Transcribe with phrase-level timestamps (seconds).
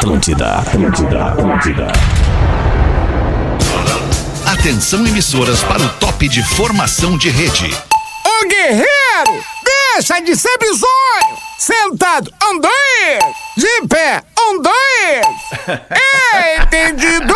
[0.00, 1.86] Atlântida, Atlântida, Atlântida.
[4.46, 7.70] Atenção emissoras para o top de formação de rede.
[8.24, 9.44] Ô guerreiro,
[9.94, 11.36] deixa de ser bizonho!
[11.58, 12.32] Sentado,
[12.62, 13.34] dois!
[13.58, 15.26] De pé, um, dois!
[16.62, 17.34] Entendido?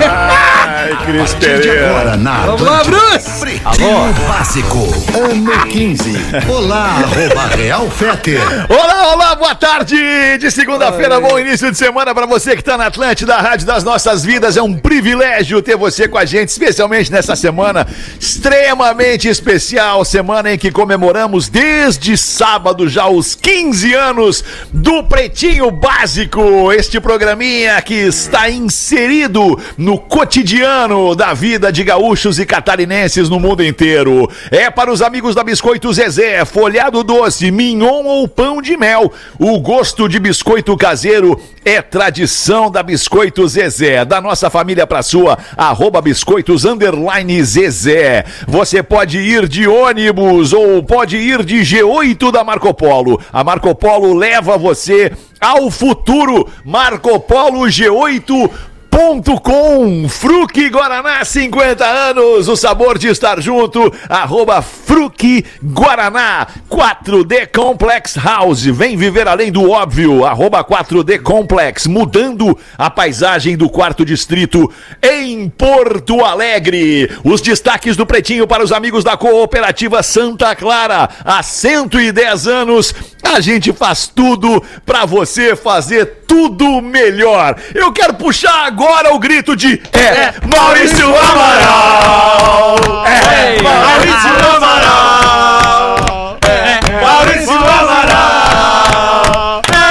[0.00, 1.90] Ai, Cris Pereira.
[1.90, 3.40] Agora na Vamos lá, Bruce!
[3.40, 4.78] Pretinho Básico,
[5.18, 6.12] ano 15.
[6.48, 8.36] Olá, arroba Real Fete.
[8.68, 9.96] Olá, olá, boa tarde
[10.38, 13.84] de segunda-feira, bom início de semana pra você que tá na Atlântida, a Rádio das
[13.84, 14.56] Nossas Vidas.
[14.56, 17.86] É um privilégio ter você com a gente, especialmente nessa semana
[18.18, 26.72] extremamente especial, semana em que comemoramos desde sábado já os 15 anos do Pretinho Básico,
[26.72, 33.64] este programinha que está inserido no cotidiano da vida de gaúchos e catarinenses no mundo
[33.64, 34.28] inteiro.
[34.50, 39.12] É para os amigos da Biscoito Zezé, folhado doce, mignon ou pão de mel.
[39.38, 45.38] O gosto de biscoito caseiro é tradição da Biscoito Zezé, da nossa família para sua,
[45.56, 48.24] arroba biscoitos underline Zezé.
[48.46, 53.20] Você pode ir de ônibus ou pode ir de G8 da Marco Polo.
[53.32, 56.48] A Marco Polo leva você ao futuro.
[56.64, 58.50] Marco Polo G8
[58.94, 68.14] Com Fruque Guaraná, 50 anos, o sabor de estar junto, arroba Fruque Guaraná, 4D Complex
[68.16, 74.72] House, vem viver além do óbvio, arroba 4D Complex, mudando a paisagem do quarto distrito
[75.02, 77.10] em Porto Alegre.
[77.24, 83.40] Os destaques do Pretinho para os amigos da Cooperativa Santa Clara, há 110 anos, a
[83.40, 87.56] gente faz tudo para você fazer tudo melhor.
[87.74, 88.83] Eu quero puxar agora
[89.14, 92.76] o grito de é, Maurício Amaral!
[93.06, 96.38] É, Maurício Amaral!
[96.46, 98.02] É, Maurício Amaral!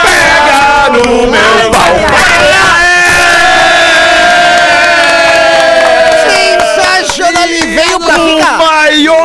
[0.04, 1.96] Pega no meu pau!
[6.30, 7.44] Sensacional!
[7.44, 8.58] Ele veio pra O ficar!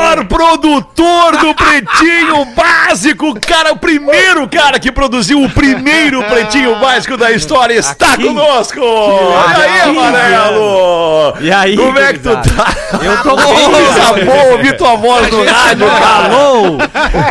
[0.08, 7.16] Maior produtor do Pretinho Básico, cara, o primeiro cara que produziu o primeiro Pretinho Básico
[7.16, 8.24] da história está Aqui.
[8.24, 8.80] conosco!
[8.80, 11.34] E aí, Aqui, Amarelo?
[11.40, 12.74] E aí, Como é que tu tá?
[13.02, 14.24] Eu tô Coisa bem.
[14.24, 16.24] boa ouvir tua voz no rádio, cara.
[16.24, 16.78] Alô?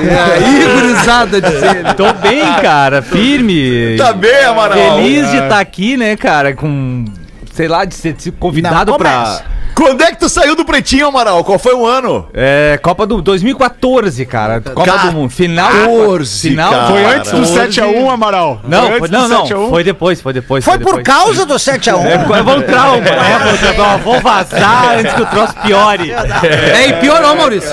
[0.03, 1.93] E aí, gurizada, dizendo.
[1.95, 3.97] Tô bem, cara, firme.
[3.97, 4.77] Tá bem, Amaral?
[4.77, 7.05] Feliz de estar aqui, né, cara, com...
[7.53, 9.11] Sei lá, de ser convidado Não pra...
[9.11, 9.45] começa.
[9.77, 11.43] Quando é que tu saiu do Pretinho, Amaral?
[11.43, 12.27] Qual foi o ano?
[12.33, 14.59] É, Copa do 2014, cara.
[14.59, 15.29] Copa do Mundo.
[15.29, 15.69] Final.
[15.71, 16.71] 14, final.
[16.71, 16.87] cara.
[16.87, 17.81] Foi antes do 14.
[17.81, 18.61] 7x1, Amaral.
[18.67, 19.43] Não, Foi foi, não, do não.
[19.45, 19.69] 7x1.
[19.69, 20.65] Foi depois, foi depois.
[20.65, 21.03] Foi por depois.
[21.03, 22.05] causa do 7x1.
[22.07, 23.97] É, foi um trauma, é, foi um.
[23.99, 26.11] Vou vazar antes que o troço piore.
[26.11, 27.69] É, e piorou, Maurício.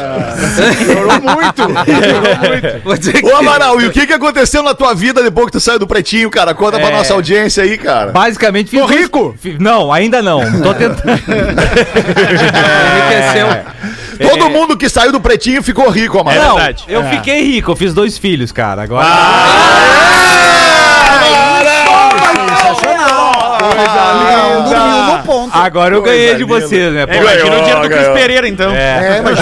[0.87, 1.85] Piorou muito.
[1.85, 2.85] Piorou muito.
[2.85, 5.53] Vou dizer que Ô, Amaral, e o que que aconteceu na tua vida depois que
[5.53, 6.55] tu saiu do Pretinho, cara?
[6.55, 6.93] Conta pra É.
[6.93, 8.13] nossa audiência aí, cara.
[8.13, 9.35] basicamente fiz Tô dois- rico?
[9.59, 10.41] Não, ainda não.
[10.63, 11.05] Tô tentando.
[12.99, 14.29] Enriqueceu.
[14.29, 16.59] Todo mundo que saiu do Pretinho ficou rico, Amaral.
[16.59, 18.83] Não, eu fiquei rico, eu fiz dois filhos, cara.
[18.83, 19.07] Agora.
[22.25, 23.59] Sensacional!
[23.59, 24.69] Coisa linda.
[24.69, 25.57] Dormiu no ponto.
[25.57, 26.61] Agora eu ganhei de linda.
[26.61, 27.07] vocês, né?
[27.07, 28.71] Pô, É, imagina o dinheiro do Cris Pereira, então.
[28.73, 29.19] É.
[29.19, 29.23] É.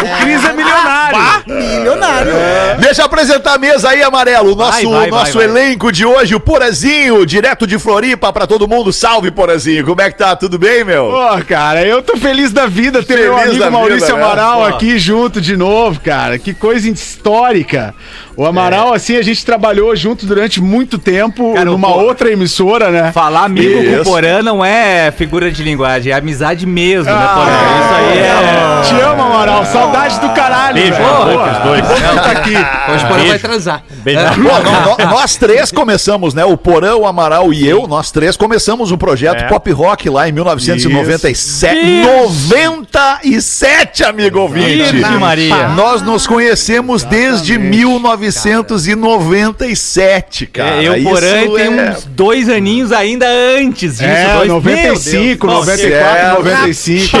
[0.00, 0.69] O Cris é milionário.
[1.46, 2.32] Milionário.
[2.78, 4.52] Deixa eu apresentar a mesa aí, Amarelo.
[4.52, 5.62] O nosso, Vai, vai, nosso vai, vai.
[5.62, 8.92] elenco de hoje, o Porazinho, direto de Floripa pra todo mundo.
[8.92, 9.84] Salve, Porazinho.
[9.84, 10.34] Como é que tá?
[10.36, 11.06] Tudo bem, meu?
[11.10, 14.24] Pô, cara, eu tô feliz da vida ter meu Feliz da amigo Maurício vida, né?
[14.24, 16.38] Amaral aqui junto de novo, cara.
[16.38, 17.94] Que coisa histórica.
[18.36, 22.90] O Amaral, assim, a gente trabalhou junto durante muito tempo Cara, numa Pô- outra emissora,
[22.90, 23.12] né?
[23.12, 24.00] Falar amigo com Isso.
[24.00, 27.50] o Porã não é figura de linguagem, é amizade mesmo, né, Porã?
[27.50, 28.80] Ah, Isso aí é.
[29.00, 29.64] Te amo, Amaral.
[29.66, 30.74] Saudade do caralho.
[30.74, 31.86] Beijo boca, os dois.
[32.22, 32.54] tá aqui.
[32.92, 33.82] Hoje o Porã vai transar.
[34.02, 36.44] Pô, nó- nó- nós três começamos, né?
[36.44, 40.32] O Porão, o Amaral e eu, nós três começamos o projeto Pop Rock lá em
[40.32, 41.76] 1997.
[41.76, 42.48] Isso.
[42.48, 44.94] 97, amigo ouvinte.
[45.20, 45.68] Maria.
[45.70, 48.19] Nós nos conhecemos desde 1997,
[50.46, 50.82] cara.
[50.82, 54.04] É, eu, Porã, Isso tem é- uns dois aninhos ainda antes disso.
[54.04, 55.68] É, dois, 95, Meu Deus.
[55.68, 57.18] 94, Nossa, 95.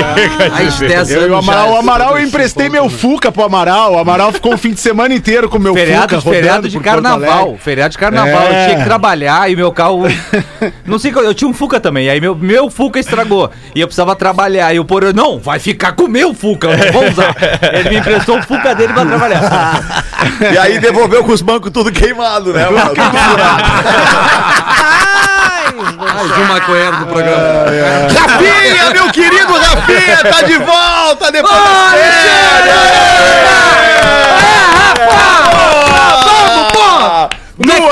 [0.50, 3.94] Mais 10 Eu e Amaral, o Amaral eu emprestei meu Fuca pro Amaral.
[3.94, 6.80] O Amaral ficou o fim de semana inteiro com o meu Feriado, Fuca feriado de
[6.80, 7.56] carnaval.
[7.58, 8.42] Feriado de carnaval.
[8.42, 8.62] É.
[8.62, 10.02] Eu tinha que trabalhar e meu carro.
[10.86, 11.24] não sei qual.
[11.24, 12.08] Eu tinha um Fuca também.
[12.08, 13.50] Aí meu, meu Fuca estragou.
[13.74, 14.74] E eu precisava trabalhar.
[14.74, 16.68] E o Porã, não, vai ficar com o meu Fuca.
[16.68, 17.34] Eu não vou usar.
[17.72, 20.04] Ele me emprestou o Fuca dele pra trabalhar.
[20.40, 22.66] E aí devolveu com os bancos tudo queimado, né?
[22.70, 22.94] mano?
[25.98, 27.40] Mais um maconheiro do programa.
[28.18, 33.30] Rafinha, meu querido Rafinha, tá de volta depois das férias!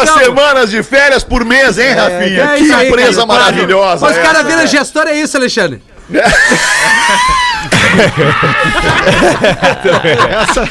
[0.05, 0.25] tamo.
[0.25, 2.45] semanas de férias por mês, hein, Rafinha?
[2.45, 3.39] É que isso aí, empresa cara.
[3.39, 4.07] maravilhosa.
[4.07, 4.67] Mas o cara vira né?
[4.67, 5.83] gestor, é isso, Alexandre.
[10.41, 10.69] Essa,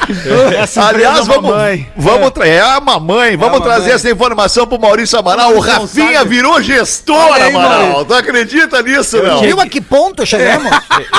[0.61, 1.87] essa Aliás, empresa vamos, mamãe.
[1.95, 5.53] vamos tra- é a mamãe, vamos trazer essa informação pro Maurício Amaral.
[5.55, 7.79] O Rafinha virou gestor, aí, Amaral.
[7.79, 8.05] Maurício.
[8.05, 9.41] Tu acredita nisso, não?
[9.41, 10.71] Viu a que ponto chegamos?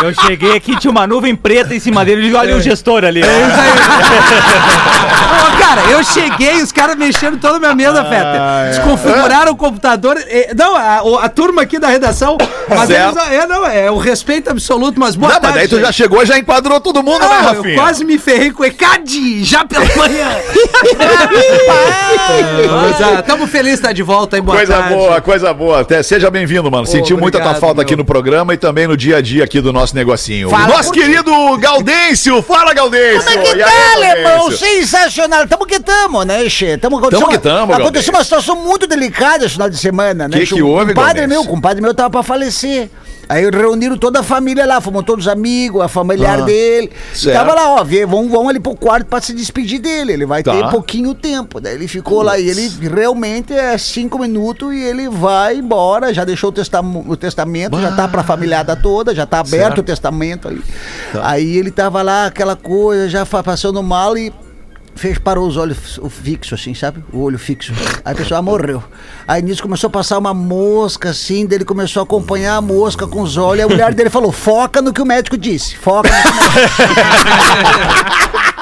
[0.02, 3.22] Eu cheguei aqui, tinha uma nuvem preta em cima dele e olha o gestor ali.
[3.22, 3.26] ó.
[5.38, 8.66] Ô, cara, eu cheguei, os caras mexendo toda a minha mesa, Feta.
[8.70, 10.16] Desconfiguraram o computador.
[10.26, 12.36] eh, Não, a, a turma aqui da redação.
[12.68, 15.58] Mas eles, é, não, é o respeito absoluto, mas boa Não, mas tarde.
[15.58, 17.74] daí tu já chegou, já enquadrou todo mundo, né, Ah, eu Rafinha?
[17.76, 20.28] quase me ferrei com o ECAD já pela manhã.
[22.82, 24.94] Mas, ah, tamo felizes de estar de volta aí, boa Coisa tarde.
[24.94, 25.80] boa, coisa boa.
[25.80, 26.86] Até, seja bem-vindo, mano.
[26.86, 27.82] Sentiu muita tua obrigado, falta meu.
[27.82, 30.48] aqui no programa e também no dia a dia aqui do nosso negocinho.
[30.50, 33.22] Fala, Nosso querido Gaudêncio, fala, Gaudêncio.
[33.30, 34.50] Como é que E tá, alemão?
[34.50, 35.46] Sensacional.
[35.46, 36.76] Tamo que tamo, né, Che?
[36.78, 40.38] Tamo, Tamo que tamo, Aconteceu uma situação muito delicada esse final de semana, né?
[40.38, 42.88] Que que houve, Um padre meu, com um padre meu tava pra falecer.
[43.28, 46.90] Aí reuniram toda a família lá, fomos todos amigos, a familiar dele.
[46.90, 47.36] E Ah, certo.
[47.36, 50.12] tava lá, ó, vê, vão, vão ali pro quarto pra se despedir dele.
[50.12, 50.52] Ele vai Tá.
[50.52, 51.60] ter pouquinho tempo.
[51.60, 56.12] Daí ele ficou lá e ele realmente é cinco minutos e ele vai embora.
[56.14, 59.82] Já deixou o, testam o testamento, já tá pra familiada toda, já tá aberto o
[59.82, 60.62] testamento ali.
[61.12, 61.28] Tá.
[61.30, 64.32] Aí ele tava lá, aquela coisa, já passando mal e
[64.98, 67.02] fez, parou os olhos o fixo, assim, sabe?
[67.12, 67.72] O olho fixo.
[68.04, 68.82] Aí a pessoa morreu.
[69.26, 73.06] Aí nisso começou a passar uma mosca, assim, daí ele começou a acompanhar a mosca
[73.06, 73.60] com os olhos.
[73.60, 75.76] Aí a mulher dele falou: foca no que o médico disse.
[75.76, 76.68] Foca no que o médico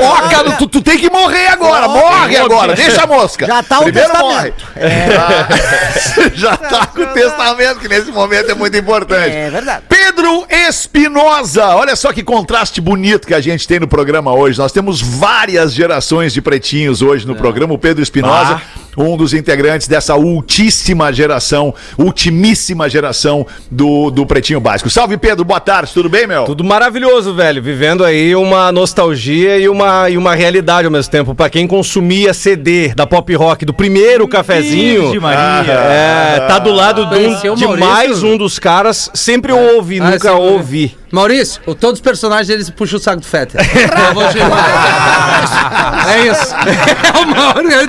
[0.00, 3.46] Foca, no- tu, tu tem que morrer agora, morre agora, deixa a mosca.
[3.46, 4.64] Já tá o Primeiro testamento.
[4.66, 6.32] morre.
[6.34, 9.34] Já tá com o testamento, que nesse momento é muito importante.
[9.34, 9.82] É verdade.
[9.88, 14.58] Pedro Espinosa, olha só que contraste bonito que a gente tem no programa hoje.
[14.58, 17.74] Nós temos várias gerações de pretinhos hoje no programa.
[17.74, 18.60] O Pedro Espinosa,
[18.96, 24.90] um dos integrantes dessa ultíssima geração, ultimíssima geração do, do Pretinho Básico.
[24.90, 26.44] Salve, Pedro, boa tarde, tudo bem, meu?
[26.44, 27.62] Tudo maravilhoso, velho.
[27.62, 31.34] Vivendo aí uma nostalgia e uma, e uma realidade ao mesmo tempo.
[31.34, 35.20] Pra quem consumia CD da pop rock, do primeiro cafezinho.
[35.20, 35.72] Maria.
[35.72, 39.10] É, tá do lado de, um- de mais um dos caras.
[39.14, 40.96] Sempre eu ouvi, Ah, nunca ouvi.
[41.10, 43.60] Maurício, o- todos os personagens eles puxam o saco do Fetter.
[44.08, 46.08] Eu vou chamar.
[46.08, 46.52] é isso.
[47.12, 47.88] É o Maurício.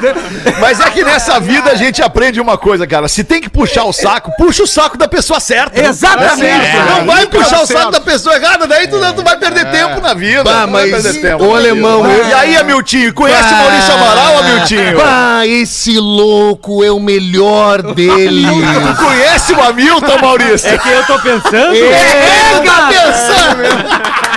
[0.60, 3.08] Mas é que nessa vida a gente aprende uma coisa, cara.
[3.08, 5.80] Se tem que puxar o saco, puxa o saco da pessoa certa.
[5.82, 6.46] Exatamente.
[6.46, 10.02] É, não vai puxar o saco da pessoa errada, daí tu, tu vai perder tempo
[10.02, 10.44] na vida.
[10.44, 12.18] Bah, mas perder tempo o alemão, vida.
[12.18, 14.98] eu- E aí, Amiltinho, conhece o Maurício Amaral, Amiltinho?
[15.04, 18.46] Ah, esse louco é o melhor dele.
[18.46, 20.70] Tu conhece o Hamilton, Maurício?
[20.70, 21.76] É que eu tô pensando.
[21.76, 22.88] É, cara.
[22.88, 24.33] Pensando.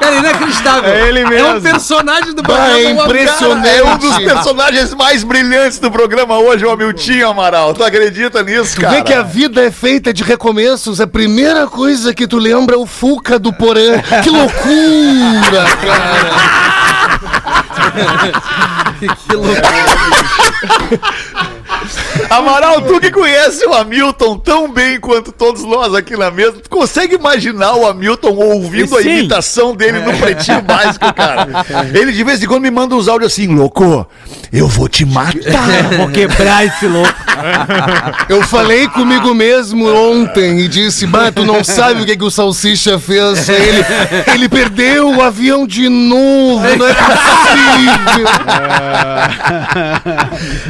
[0.00, 0.90] Cara, inacreditável.
[0.90, 1.60] É ele É um mesmo.
[1.60, 3.04] personagem do Bah, é programa.
[3.04, 3.68] impressionante.
[3.68, 7.74] É um dos personagens mais brilhantes do programa hoje, o Hamiltinho Amaral.
[7.74, 8.94] Tu acredita nisso, Tu cara?
[8.94, 11.00] vê que a vida é feita de recomeços.
[11.00, 14.00] A primeira coisa que tu lembra é o Fuca do Porã.
[14.24, 16.30] Que loucura, cara.
[19.00, 19.62] Que loucura.
[22.30, 26.70] Amaral, tu que conhece o Hamilton tão bem quanto todos nós aqui na mesa, tu
[26.70, 31.48] consegue imaginar o Hamilton ouvindo a imitação dele no pretinho básico, cara?
[31.94, 34.06] Ele de vez em quando me manda uns áudios assim, louco,
[34.52, 35.30] eu vou te matar.
[35.96, 37.14] Vou quebrar esse louco.
[38.28, 42.30] Eu falei comigo mesmo ontem e disse: Bah, tu não sabe o que, que o
[42.30, 43.48] Salsicha fez.
[43.48, 43.84] Ele,
[44.34, 46.60] ele perdeu o avião de novo.
[46.76, 48.26] Não é possível.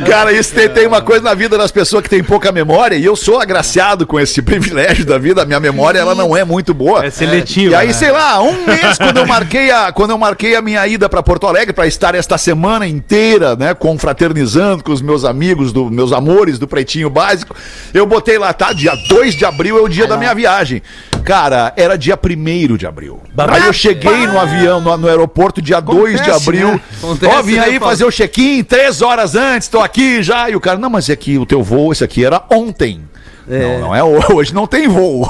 [0.06, 3.04] Cara, isso tem, tem uma coisa na vida das pessoas que tem pouca memória e
[3.04, 5.42] eu sou agraciado com esse privilégio da vida.
[5.42, 7.04] A minha memória, ela não é muito boa.
[7.04, 7.92] É seletiva, E aí, né?
[7.92, 11.22] sei lá, um mês quando eu marquei a, quando eu marquei a minha ida para
[11.22, 16.12] Porto Alegre para estar esta semana inteira, né, confraternizando com os meus amigos, do, meus
[16.12, 17.54] amores do Pretinho Básico,
[17.94, 18.72] eu botei lá, tá?
[18.72, 20.82] Dia 2 de abril é o dia da minha viagem.
[21.24, 23.20] Cara, era dia 1 de abril.
[23.36, 26.80] Aí eu cheguei no avião, no, no aeroporto, dia 2 de abril.
[26.98, 27.92] Acontece, Ó, vim né, aí Paulo?
[27.92, 30.50] fazer o check-in três horas antes, tô aqui já.
[30.50, 33.02] E o cara, não, mas é que o teu voo, esse aqui era ontem.
[33.46, 35.26] Não, não é hoje, não tem voo.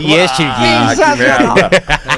[0.00, 1.70] E este Ah.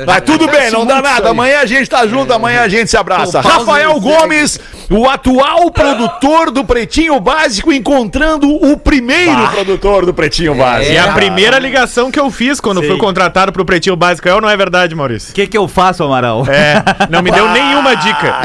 [0.07, 1.31] Mas tudo bem, não dá nada.
[1.31, 3.41] Amanhã a gente tá junto, amanhã a gente se abraça.
[3.41, 4.59] Rafael aí, Gomes,
[4.91, 10.93] o atual produtor do Pretinho Básico, encontrando o primeiro produtor do Pretinho Básico.
[10.93, 12.89] E a primeira ligação que eu fiz quando Sim.
[12.89, 15.31] fui contratado pro Pretinho Básico é ou não é verdade, Maurício?
[15.31, 16.47] O que, que eu faço, Amaral?
[16.49, 18.41] É, não me deu nenhuma dica.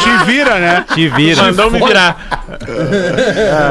[0.00, 0.84] Te vira, né?
[0.94, 1.42] Te vira.
[1.44, 2.48] Mandou me virar.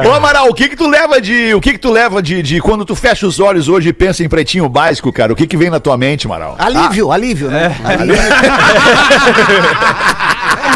[0.06, 2.60] Ô Amaral, o que que tu leva de, o que que tu leva de, de
[2.62, 5.34] quando tu fecha os olhos hoje e pensa em Pretinho Básico, cara?
[5.34, 6.56] O que que vem na tua mente, Amaral?
[6.60, 7.76] Alívio, alívio, né?
[7.84, 7.94] É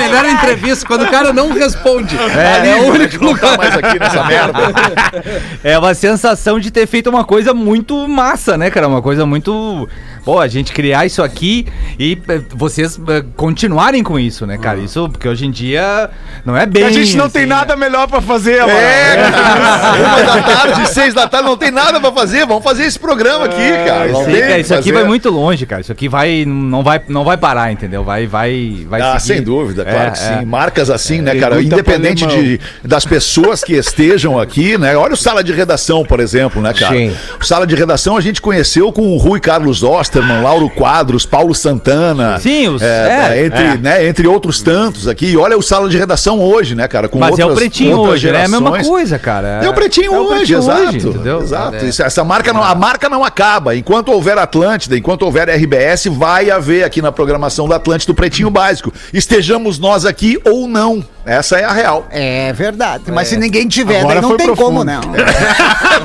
[0.08, 2.16] melhor entrevista, quando o cara não responde.
[2.18, 4.58] É, o único não tá mais aqui nessa merda.
[5.64, 8.88] É uma sensação de ter feito uma coisa muito massa, né, cara?
[8.88, 9.88] Uma coisa muito.
[10.28, 11.66] Pô, a gente criar isso aqui
[11.98, 14.78] e eh, vocês eh, continuarem com isso, né, cara?
[14.78, 16.10] Isso, porque hoje em dia
[16.46, 16.84] não é bem.
[16.84, 17.56] a gente não assim, tem né?
[17.56, 18.74] nada melhor pra fazer, mano.
[18.74, 19.96] É, cara.
[20.04, 22.46] Uma da tarde, seis da tarde, não tem nada pra fazer.
[22.46, 24.10] Vamos fazer esse programa aqui, cara.
[24.10, 24.94] Não Sim, tem cara, o isso aqui fazer.
[24.96, 25.80] vai muito longe, cara.
[25.80, 28.04] Isso aqui vai não vai não vai parar, entendeu?
[28.04, 29.36] Vai vai vai Ah, seguir.
[29.36, 30.40] sem dúvida, claro É, que é.
[30.40, 30.46] sim.
[30.46, 31.62] Marcas assim, né, Tem cara?
[31.62, 34.98] Independente de, das pessoas que estejam aqui, né?
[34.98, 36.94] Olha o Sala de Redação, por exemplo, né, cara?
[36.94, 37.16] Sim.
[37.40, 39.84] O Sala de Redação a gente conheceu com o Rui Carlos
[40.18, 42.40] Osterman, Lauro Quadros, Paulo Santana.
[42.40, 43.78] Sim, os- é, é, entre, é.
[43.78, 45.28] Né, entre outros tantos aqui.
[45.28, 47.08] E olha o Sala de Redação hoje, né, cara?
[47.08, 48.42] Com Mas é o outras- pretinho outras hoje, né?
[48.42, 49.60] É a mesma coisa, cara.
[49.64, 50.82] É o pretinho É o hoje, pretinho exato.
[50.82, 51.42] hoje, entendeu?
[51.42, 51.76] Exato.
[51.76, 51.86] É.
[51.86, 53.76] Isso- essa marca não, a marca não acaba.
[53.76, 58.50] Enquanto houver Atlântida, enquanto houver RBS, vai haver aqui na programação da Atlântida o Pretinho
[58.50, 58.92] Básico.
[59.14, 61.04] Estejamos nós aqui ou não.
[61.26, 62.08] Essa é a real.
[62.10, 63.04] É verdade.
[63.12, 64.66] Mas se ninguém tiver, Agora daí não tem profundo.
[64.66, 65.02] como, não.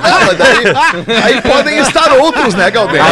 [0.03, 3.05] Não, mas daí, aí podem estar outros, né, Galdeiro?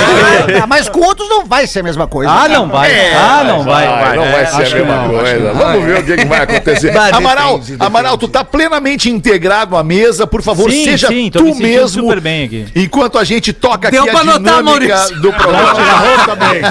[0.61, 2.31] Ah, mas com outros não vai ser a mesma coisa.
[2.31, 2.91] Ah, não vai.
[2.91, 4.17] É, ah, não vai.
[4.17, 5.53] não vai ser a mesma não, coisa.
[5.53, 6.91] Vamos ver o que, que vai acontecer.
[7.01, 10.27] Vai, Amaral, depende, Amaral, tu tá plenamente integrado à mesa.
[10.27, 12.03] Por favor, Sim, seja sim, tu me mesmo.
[12.03, 12.67] super bem aqui.
[12.75, 14.63] Enquanto a gente toca Deu aqui a notar, dinâmica
[14.97, 15.21] Maurício.
[15.21, 15.75] do programa.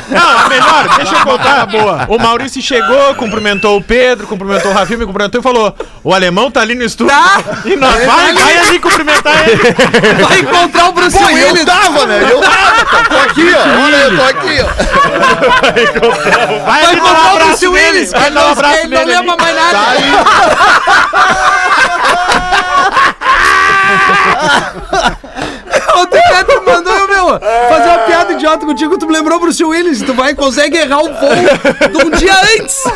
[0.09, 1.65] Não, a melhor, deixa eu contar.
[1.67, 2.05] boa.
[2.09, 6.51] O Maurício chegou, cumprimentou o Pedro, cumprimentou o Rafinha, me cumprimentou e falou: O alemão
[6.51, 7.13] tá ali no estúdio.
[7.15, 7.41] Tá.
[7.65, 10.23] E nós vai, vai ali cumprimentar ele.
[10.23, 11.65] Vai encontrar o Bruce Pô, e eu Willis.
[11.65, 12.19] tava, né?
[12.31, 13.83] Eu tava, tô aqui, ó.
[13.85, 14.67] Olha, eu tô aqui, ó.
[16.65, 17.87] Vai Vai encontrar o Bruce nele.
[17.87, 18.11] Willis.
[18.11, 19.17] Vai dar um abraço Ele não nele.
[19.19, 19.79] lembra mais nada.
[25.95, 27.39] Ontem o cara me mandou, meu,
[27.69, 27.98] fazer uma
[28.49, 31.29] idiota contigo, tu me lembrou o Bruce Willis, tu vai, consegue errar o voo
[31.91, 32.79] de um dia antes.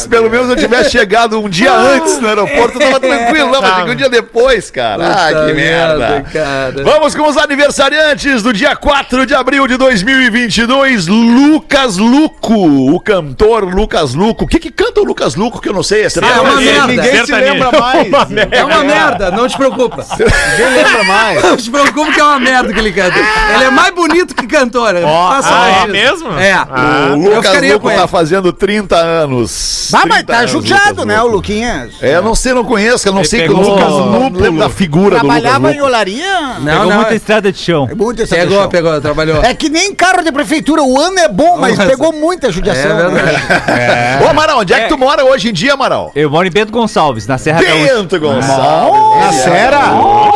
[0.00, 3.50] Se pelo menos eu tivesse chegado um dia antes no aeroporto, eu tava tranquilo.
[3.50, 5.06] Não, mas cheguei um dia depois, cara.
[5.06, 6.24] Ah, que merda.
[6.32, 6.82] cara.
[6.82, 11.06] Vamos com os aniversariantes do dia 4 de abril de 2022.
[11.06, 14.44] Lucas Luco, o cantor Lucas Luco.
[14.44, 16.04] O que que canta o Lucas Luco que eu não sei?
[16.04, 16.86] Essa é uma merda.
[16.86, 18.08] Ninguém se lembra mais.
[18.50, 20.06] É uma merda, não te preocupa.
[20.16, 21.42] Ninguém lembra mais.
[21.42, 23.16] Não te preocupa que é uma merda que ele canta.
[23.54, 24.94] Ele é mais bonito que cantor.
[24.94, 25.88] Faça ah, é isso.
[25.88, 26.38] mesmo?
[26.38, 26.56] É.
[26.56, 27.98] O eu Lucas ficaria Luco ele.
[27.98, 29.90] tá fazendo 30 anos.
[29.94, 31.26] Ah, mas 30 tá judiado, Lucas né, o.
[31.26, 31.92] Luquinhas?
[32.02, 34.68] É, eu não sei, não conheço, eu não sei que o pegou Lucas lembro da
[34.70, 35.86] figura do Trabalhava Lucas em Luco.
[35.86, 36.40] olaria?
[36.60, 36.96] Não, Pegou não.
[36.96, 37.88] muita estrada de chão.
[37.90, 38.68] É muito essa Pegou, questão.
[38.68, 39.42] pegou, trabalhou.
[39.42, 41.90] É que nem carro de prefeitura, o ano é bom, mas Nossa.
[41.90, 42.90] pegou muita judiação.
[42.90, 43.32] É verdade.
[43.66, 44.20] né?
[44.24, 46.10] Ô, Amaral, onde é que tu mora hoje em dia, Amaral?
[46.14, 47.94] Eu moro em Bento Gonçalves, na Serra Gaúcha.
[47.94, 49.20] Bento Gonçalves.
[49.20, 49.80] Na Sera?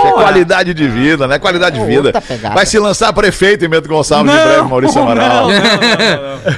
[0.09, 1.39] É qualidade de vida, né?
[1.39, 2.13] Qualidade de vida.
[2.55, 5.49] Vai se lançar prefeito em Bento Gonçalves em breve, Maurício Amaral.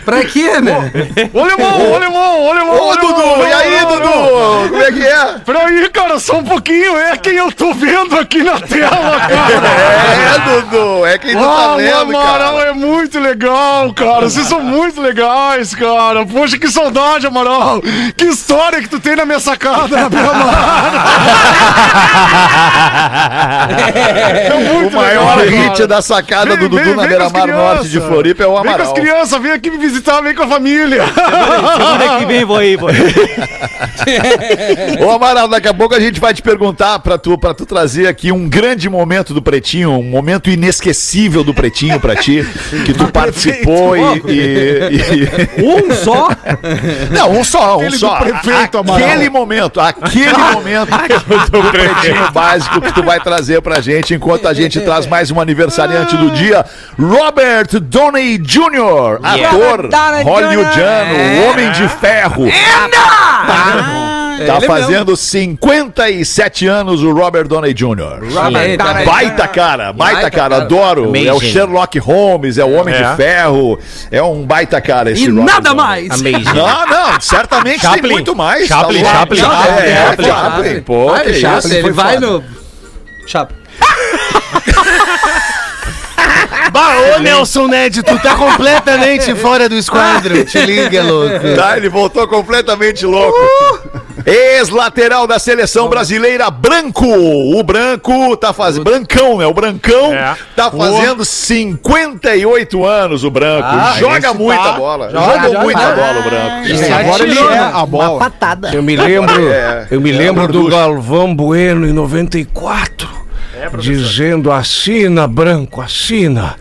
[0.05, 0.91] Pra quê, né?
[1.33, 2.77] Ô, alemão, ô, alemão, ô, alemão.
[2.77, 4.69] Ô, ô, Dudu, e aí, Dudu?
[4.71, 5.35] Como é que é?
[5.45, 6.97] Peraí, cara, só um pouquinho.
[6.97, 9.69] É quem eu tô vendo aqui na tela, cara.
[9.69, 12.71] É, Dudu, é quem tu tá Ah, vendo, o Amaral cara.
[12.71, 14.29] é muito legal, cara.
[14.29, 16.25] Vocês são muito legais, cara.
[16.27, 17.81] Poxa, que saudade, Amaral.
[18.17, 20.27] Que história que tu tem na minha sacada, na minha
[24.57, 27.39] O muito maior legal, hit da sacada Vem, do Dudu vem, na vem Beira com
[27.39, 28.01] as Mar Norte de.
[28.01, 28.95] Floripa é o Vem com as Amaral.
[28.95, 31.03] crianças, vem aqui me visitar, vem com a família.
[31.07, 32.97] Semana que vem vou aí, vou aí.
[35.01, 38.07] Ô Amaral, daqui a pouco a gente vai te perguntar pra tu, pra tu trazer
[38.07, 42.47] aqui um grande momento do Pretinho, um momento inesquecível do Pretinho pra ti,
[42.85, 46.29] que tu participou e, e- e- Um só?
[47.11, 48.19] Não, um só, um Aquele só.
[48.19, 49.09] do prefeito, Amaral.
[49.09, 50.91] aquele momento, aquele momento
[51.51, 55.41] do pretinho básico que tu vai trazer pra gente, enquanto a gente traz mais um
[55.41, 56.65] aniversariante do dia,
[56.97, 61.51] Robert Downey Jr., ator Robert Downey hollywoodiano, Jr.
[61.51, 62.45] homem de ferro.
[64.47, 68.23] Tá fazendo 57 anos o Robert Downey Jr.
[68.63, 70.57] Eita, Baita cara, baita Baita cara, cara.
[70.59, 71.05] adoro.
[71.17, 71.51] É o Amazing.
[71.51, 73.11] Sherlock Holmes, é o Homem É.
[73.11, 73.77] de Ferro,
[74.11, 76.09] é um baita cara esse E Robert nada Downey.
[76.09, 76.23] mais.
[76.55, 78.13] Não, não, certamente tem Chaplin.
[78.13, 78.69] muito mais.
[78.69, 79.35] Chaplin, tá louco.
[79.37, 79.83] Chaplin.
[79.83, 80.27] É, é, Chaplin.
[80.29, 80.81] Chaplin.
[80.83, 82.45] Pô, Vai que no isso, Chaplin, ele vai no...
[83.27, 83.57] Chaplin.
[86.73, 90.45] Bah, ô Nelson Ned, tu tá completamente fora do esquadro.
[90.45, 91.55] Te liga, louco.
[91.57, 93.39] Tá, ele voltou completamente louco.
[94.27, 97.07] Ex-lateral da seleção brasileira, Branco.
[97.07, 98.85] O Branco tá fazendo.
[98.85, 99.47] Brancão, né?
[99.47, 100.37] O Brancão É.
[100.57, 103.69] tá fazendo 58 anos, o Branco.
[103.99, 105.11] Joga muita bola.
[105.11, 105.95] Jogou joga, muita joga.
[105.95, 106.67] bola, o Branco.
[106.69, 108.19] E agora ele é a Uma bola.
[108.19, 108.71] patada.
[108.75, 110.69] Eu me lembro, É, eu me é lembro do.
[110.69, 113.09] Galvão Bueno em 94,
[113.81, 116.57] dizendo assina, Branco, assina.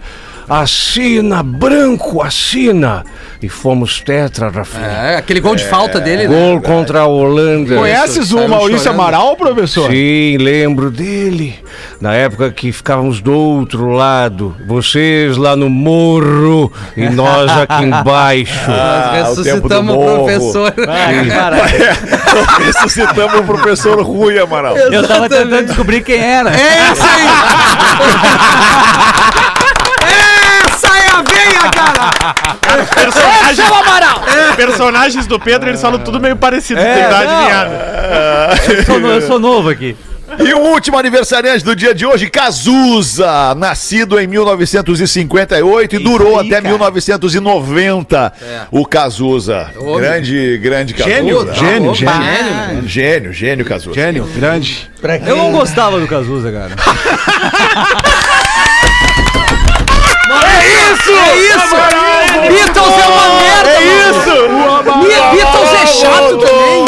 [0.48, 3.04] assina, branco, assina.
[3.42, 4.86] E fomos tetra, Rafinha.
[4.86, 6.36] É, aquele gol de falta dele, né?
[6.36, 7.76] Gol contra a Holanda.
[7.76, 9.02] Conheces o Maurício chorando.
[9.02, 9.90] Amaral, professor?
[9.92, 11.60] Sim, lembro dele.
[12.00, 14.56] Na época que ficávamos do outro lado.
[14.68, 18.54] Vocês lá no morro e nós aqui embaixo.
[18.70, 20.26] Nós o tempo do ressuscitamos o morro.
[20.26, 20.74] professor.
[22.66, 24.76] Ressuscitamos o professor Rui Amaral.
[24.78, 26.50] Eu tava tentando descobrir quem era.
[26.50, 27.28] É essa aí!
[30.68, 32.10] essa é a veia, cara!
[32.94, 33.70] Personagens,
[34.78, 36.80] personagens do Pedro, eles falam tudo meio parecido.
[36.80, 37.18] É, não.
[37.18, 37.70] adivinhar.
[38.70, 39.96] Eu sou, eu sou novo aqui.
[40.40, 46.48] E o último aniversariante do dia de hoje, Cazuza, nascido em 1958 e durou aí,
[46.48, 46.70] até cara.
[46.70, 48.34] 1990.
[48.72, 49.72] O Cazuza.
[49.98, 51.16] Grande, grande Cazuza.
[51.16, 51.96] Gênio, gênio, Opa, gênio.
[51.96, 52.88] gênio.
[52.88, 53.96] Gênio, gênio Cazuza.
[53.96, 54.90] Gênio, grande.
[55.26, 56.72] Eu não gostava do Cazuza, cara.
[61.18, 61.76] É isso!
[61.76, 62.52] É isso!
[62.52, 63.70] Beatles é uma merda!
[63.70, 64.36] É isso!
[65.32, 66.86] Beatles é chato também!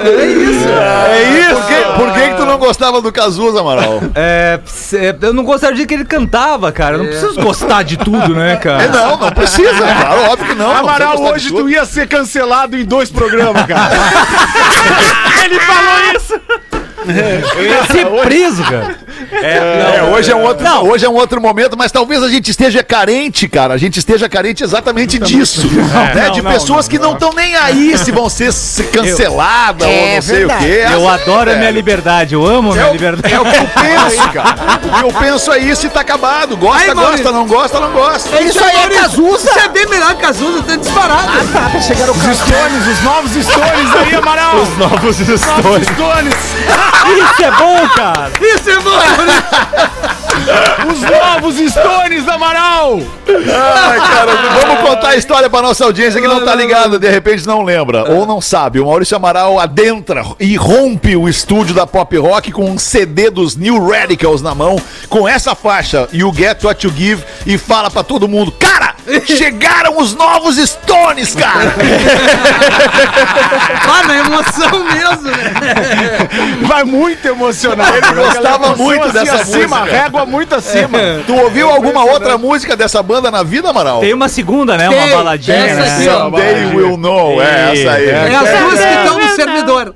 [0.00, 0.68] É isso!
[0.68, 1.62] É isso.
[1.96, 4.00] Por que, que tu não gostava do Cazuza, Amaral?
[4.14, 4.60] É,
[4.94, 6.96] é, eu não gostava do jeito que ele cantava, cara.
[6.96, 8.88] Eu não preciso gostar de tudo, né, É, cara?
[8.88, 9.66] não, não precisa.
[9.96, 10.68] Claro, óbvio que não.
[10.68, 13.94] não Amaral, gostar hoje de tu ia ser cancelado em dois programas, cara.
[15.44, 16.40] Ele falou isso!
[17.56, 18.96] Eu ia ser preso, cara.
[19.32, 22.82] É, hoje, é um outro, hoje é um outro momento, mas talvez a gente esteja
[22.82, 23.74] carente, cara.
[23.74, 25.66] A gente esteja carente exatamente disso.
[26.14, 26.30] né?
[26.30, 30.44] de pessoas que não estão nem aí se vão ser se canceladas ou não sei
[30.44, 30.84] o quê.
[30.92, 32.34] Eu Essa- adoro a é, minha liberdade.
[32.34, 33.34] Eu amo a É minha o, liberdade.
[33.34, 34.56] é o que eu penso, cara.
[34.84, 36.56] O que eu penso é isso e tá acabado.
[36.56, 37.32] Gosta, Ai, gosta, Maurício.
[37.32, 38.42] não gosta, não gosta.
[38.42, 39.50] Isso aí é Cazuza!
[39.50, 41.30] Isso é bem melhor que Cazuza, tá disparado!
[41.54, 42.34] Ah, chegaram o Cazuza.
[42.44, 44.56] Stones, os novos Stones aí, Amaral.
[44.56, 46.36] Os Novos novos Stones.
[47.18, 48.30] Isso é bom, cara.
[48.40, 48.96] Isso é bom!
[50.90, 53.00] Os novos Stones, Amaral.
[53.28, 57.46] Ai, cara, vamos contar a história pra nossa audiência que não tá ligada, de repente
[57.46, 58.78] não lembra, ou não sabe.
[58.78, 63.56] O Maurício Amaral adentra e rompe o estúdio da Pop Rock com um CD dos
[63.56, 64.76] New Radicals na mão,
[65.08, 68.85] com essa faixa, You Get What You Give, e fala pra todo mundo, cara,
[69.26, 71.74] chegaram os novos Stones, cara!
[73.88, 75.54] Ah, na emoção mesmo, né?
[76.62, 77.96] Vai muito emocionado.
[77.96, 79.96] Ele gostava muito assim dessa acima, música.
[80.02, 80.98] régua muito acima.
[81.26, 84.00] Tu ouviu alguma outra música dessa banda na vida, Amaral?
[84.00, 84.88] Tem uma segunda, né?
[84.88, 85.56] Uma Tem, baladinha.
[85.56, 85.96] essa né?
[85.96, 86.24] aqui, ó.
[86.24, 88.08] Someday We'll Know, é essa aí.
[88.08, 89.94] É as duas que estão no servidor.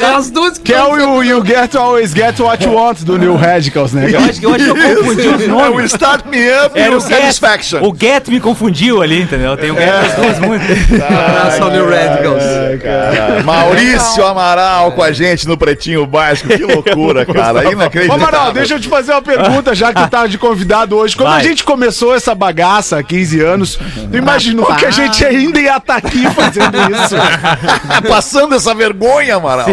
[0.00, 2.64] É as duas que Que é estão o no you, you Get Always Get What
[2.64, 4.08] You Want do New Radicals, né?
[4.10, 5.92] Eu acho que eu, acho que eu confundi os É o nomes.
[5.92, 7.78] Start Me Up e Era o o Satisfaction.
[7.80, 9.56] Get, o Get me confundiu ali, entendeu?
[9.56, 10.78] Tem o Get das duas músicas.
[11.56, 12.42] São New Radicals.
[12.82, 16.48] Cara, Maurício Amaral com a gente no Pretinho Básico.
[16.48, 17.68] Que loucura, cara.
[17.68, 18.26] Ô, Inacreditável.
[18.26, 21.16] Amaral, deixa eu te fazer uma pergunta, já que tu tá de convidado hoje.
[21.16, 21.40] Quando Vai.
[21.40, 23.78] a gente começou essa bagaça há 15 anos,
[24.10, 27.16] tu imaginou que a gente ainda ia estar aqui fazendo isso?
[28.08, 29.68] Passando essa vergonha, Amaral.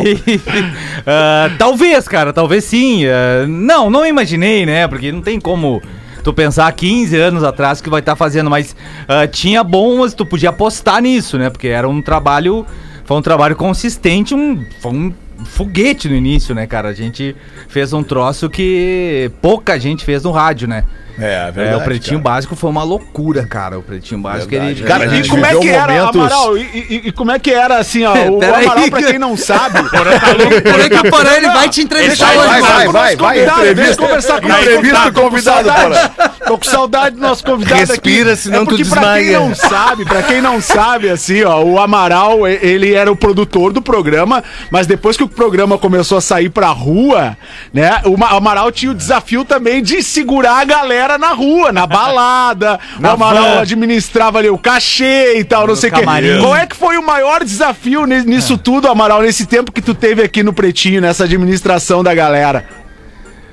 [1.06, 3.06] Ah, talvez, cara, talvez sim.
[3.06, 4.88] Ah, não, não imaginei, né?
[4.88, 5.82] Porque não tem como
[6.25, 8.75] tu pensar 15 anos atrás que vai estar fazendo, mas
[9.07, 11.51] ah, tinha bom, tu podia apostar nisso, né?
[11.51, 12.65] Porque era um trabalho,
[13.05, 15.13] foi um trabalho consistente, um, foi um
[15.45, 16.89] foguete no início, né, cara?
[16.89, 17.35] A gente
[17.67, 20.83] fez um troço que pouca gente fez no rádio, né?
[21.19, 23.80] É, É, o Pretinho Básico foi uma loucura, cara.
[23.80, 24.88] O Pretinho Básico, Verdade, ele...
[24.88, 25.06] cara.
[25.17, 26.58] E como é viveu que era, momentos- Amaral?
[26.58, 28.65] E, e- e como é que era, assim, ó, o Peraí.
[28.65, 29.80] Amaral, pra quem não sabe...
[29.89, 32.47] Por aí que o Porã, ele vai te entrevistar Vai, hoje.
[32.47, 33.39] vai, vai, vai, vai.
[33.43, 36.12] Entrevista, deixa eu conversar com o entrevista nosso o convidado, Saudade.
[36.45, 38.41] Tô com saudade do nosso convidado Respira, aqui.
[38.41, 39.39] senão é tu pra quem desmaia.
[39.39, 43.82] não sabe, pra quem não sabe, assim, ó, o Amaral, ele era o produtor do
[43.82, 47.36] programa, mas depois que o programa começou a sair pra rua,
[47.73, 51.85] né, o Ma- Amaral tinha o desafio também de segurar a galera na rua, na
[51.87, 52.79] balada.
[53.01, 56.01] o Amaral administrava ali o cachê e tal, não sei o quê.
[56.41, 59.93] Qual é que foi o maior desafio ni- nisso tudo, Amaral, nesse tempo que tu
[59.93, 62.65] teve aqui no Pretinho, nessa administração da galera?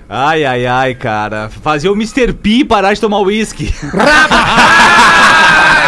[0.09, 1.51] Ai, ai, ai, cara.
[1.63, 2.33] Fazer o Mr.
[2.35, 3.73] P parar de tomar uísque.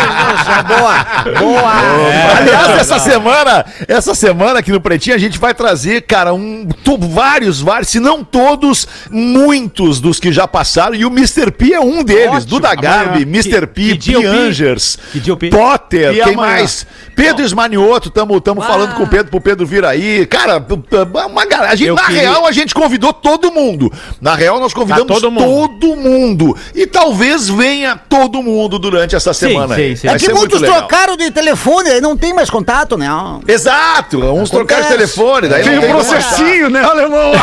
[2.39, 6.69] Aliás, essa semana, essa semana aqui no Pretinho, a gente vai trazer, cara, um,
[7.01, 10.95] vários, vários, se não todos, muitos dos que já passaram.
[10.95, 11.51] E o Mr.
[11.51, 12.45] P é um deles.
[12.45, 13.67] Duda Garbi, Mr.
[13.67, 14.95] P, que é P?
[15.13, 15.51] Que dia é?
[15.51, 16.37] Potter, E quem amanhã?
[16.55, 16.87] mais?
[17.15, 20.27] Pedro Esmanioto, tamo, tamo falando com o Pedro, pro Pedro vir aí.
[20.27, 20.65] Cara,
[21.27, 21.75] uma galera.
[21.95, 23.93] na queria- real, a gente convidou todo mundo.
[24.21, 25.69] Na real, nós convidamos todo mundo.
[25.79, 26.57] todo mundo.
[26.75, 29.75] E talvez venha todo mundo durante essa Sim, semana.
[29.77, 29.94] sim, aí.
[29.97, 30.09] Sim, sim.
[30.09, 33.09] É que muitos trocaram de telefone, aí não tem mais contato, né?
[33.47, 37.33] Exato, uns trocaram de telefone, daí Tem como processinho, né, alemão?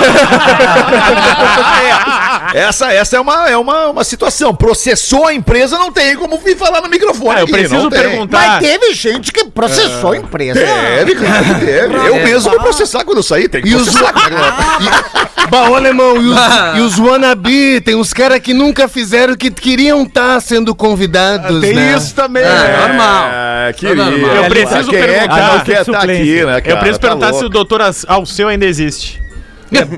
[2.54, 4.54] É, essa, essa é, uma, é uma, uma situação.
[4.54, 7.30] Processou a empresa, não tem como vir falar no microfone.
[7.30, 8.48] Ah, eu aqui, preciso perguntar.
[8.48, 10.60] Mas teve gente que processou a empresa.
[10.60, 11.96] Teve, claro que teve.
[11.96, 13.48] Eu mesmo vou processar quando eu sair.
[13.50, 14.14] Tem que E os- processar.
[15.76, 16.38] alemão, e os,
[16.78, 21.74] e os wannabe, tem uns caras que nunca fizeram que queriam estar sendo convidados, Tem
[21.74, 21.96] né?
[21.98, 22.41] isso também.
[22.42, 22.88] É, né?
[22.88, 23.30] normal.
[23.32, 24.10] É, que normal.
[24.12, 24.28] lindo.
[24.28, 25.64] Eu preciso Quem é que perguntar.
[25.66, 26.74] quer estar aqui, né, cara?
[26.74, 27.50] Eu preciso Tá perguntar se o louco.
[27.50, 29.22] doutor Alceu ainda existe.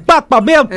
[0.06, 0.70] Papa mesmo?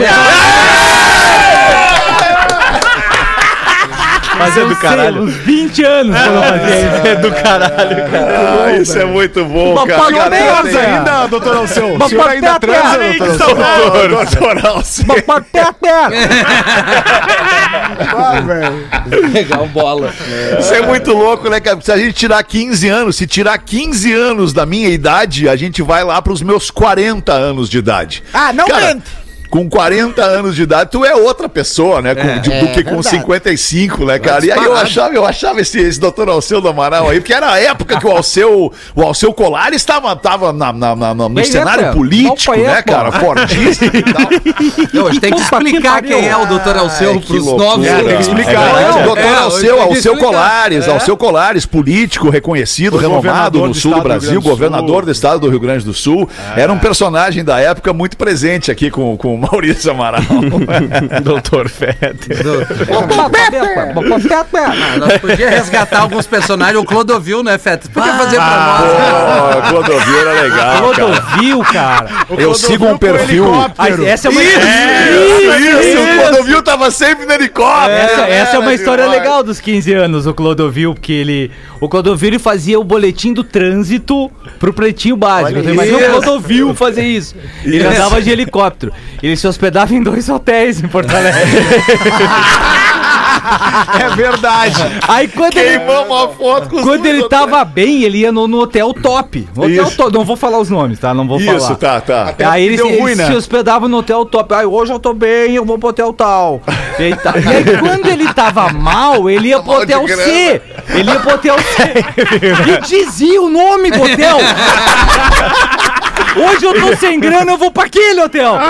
[4.38, 5.22] Mas é do caralho.
[5.22, 7.06] Uns 20 anos quando eu fazia isso.
[7.06, 8.64] É do caralho, cara.
[8.66, 10.30] Ah, isso é muito bom, Uma cara.
[10.30, 11.96] Transa ainda, doutor Alceu?
[11.96, 14.08] O senhor ainda transa, doutor que Alceu?
[14.08, 15.06] Doutor Alceu.
[19.32, 20.12] Legal, bola.
[20.58, 21.80] Isso é muito louco, né, cara?
[21.80, 25.82] Se a gente tirar 15 anos, se tirar 15 anos da minha idade, a gente
[25.82, 28.22] vai lá pros meus 40 anos de idade.
[28.32, 29.25] Ah, não Cara, mente.
[29.50, 32.14] Com 40 anos de idade, tu é outra pessoa, né?
[32.14, 33.08] Com- de- do que com verdade.
[33.08, 34.44] 55, né, cara?
[34.44, 37.52] E aí eu achava, eu achava esse, esse doutor Alceu do Amaral aí, porque era
[37.52, 41.44] a época que o Alceu, o Alceu Colar estava, tava na, na- na- no Bem,
[41.44, 43.12] cenário né, político, né, é, cara?
[43.12, 44.28] Fortíssimo e tal.
[44.92, 46.76] Não, a gente tem que explicar quem é o Dr.
[46.78, 47.68] Alceu Ai, que pros loucura.
[47.68, 47.86] novos.
[47.86, 49.02] É, tem que explicar, É, né?
[49.04, 50.16] doutor É, Alceu, Alceu.
[50.16, 50.90] Colares, É.
[50.90, 55.02] Alceu Colares, político reconhecido, renomado no sul do Brasil, Grande do governador Sul.
[55.02, 56.28] do estado do Rio Grande do Sul.
[56.56, 60.22] Era um personagem da época muito presente aqui com, com o Maurício Amaral.
[61.22, 62.30] Doutor Fete.
[64.54, 66.78] Ah, nós podíamos resgatar alguns personagens.
[66.78, 67.88] O Clodovil, né, Feta?
[67.88, 69.68] Podia fazer pra nós.
[69.68, 70.94] Pô, Clodovil era legal, cara.
[70.94, 72.10] Clodovil, cara.
[72.38, 73.46] Eu sigo um perfil.
[73.78, 74.60] Ah, essa é uma Isso,
[75.80, 77.92] isso, o Clodovil tava sempre no helicóptero.
[77.92, 79.20] Essa, essa é uma Era história demais.
[79.20, 81.50] legal dos 15 anos, o Clodovil, porque ele.
[81.80, 85.60] O Clodovil ele fazia o boletim do trânsito pro pretinho básico.
[85.60, 87.34] Imagina o Clodovil fazer isso.
[87.64, 88.92] Ele andava de helicóptero.
[89.26, 91.40] Ele se hospedava em dois hotéis em Porto Alegre.
[94.00, 94.82] É verdade.
[95.06, 97.40] Aí quando ele, Queimamos uma foto com quando ele hotéis.
[97.42, 99.48] tava bem, ele ia no, no hotel top.
[99.54, 99.96] No hotel Isso.
[99.96, 100.12] top.
[100.12, 101.14] Não vou falar os nomes, tá?
[101.14, 101.58] Não vou falar.
[101.58, 102.34] Isso, tá, tá.
[102.50, 103.26] Aí ele, se- ruim, ele né?
[103.26, 104.52] se hospedava no hotel top.
[104.54, 106.60] Aí hoje eu tô bem, eu vou pro hotel tal.
[106.98, 107.34] E aí, tá.
[107.36, 110.08] E aí, quando ele tava mal, ele ia pro hotel.
[110.08, 110.62] C.
[110.90, 111.82] Ele ia pro hotel C.
[112.72, 114.38] e dizia o nome do hotel.
[116.36, 118.56] Hoje eu tô sem grana, eu vou pra aquele hotel.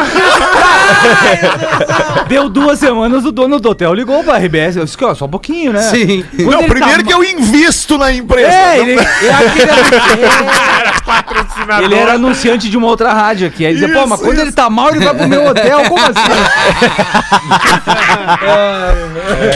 [2.28, 4.76] Deu duas semanas, o dono do hotel ligou pra RBS.
[4.76, 5.82] Eu disse, ó, só um pouquinho, né?
[5.82, 6.24] Sim.
[6.36, 8.48] Quando Não, ele primeiro tá que eu invisto na empresa.
[8.48, 9.02] é, ele, é
[11.74, 13.64] anun- ele era anunciante de uma outra rádio aqui.
[13.66, 15.82] Aí dizia, pô, mas Isso, quando ele tá mal, ele vai pro meu hotel.
[15.88, 16.20] Como assim?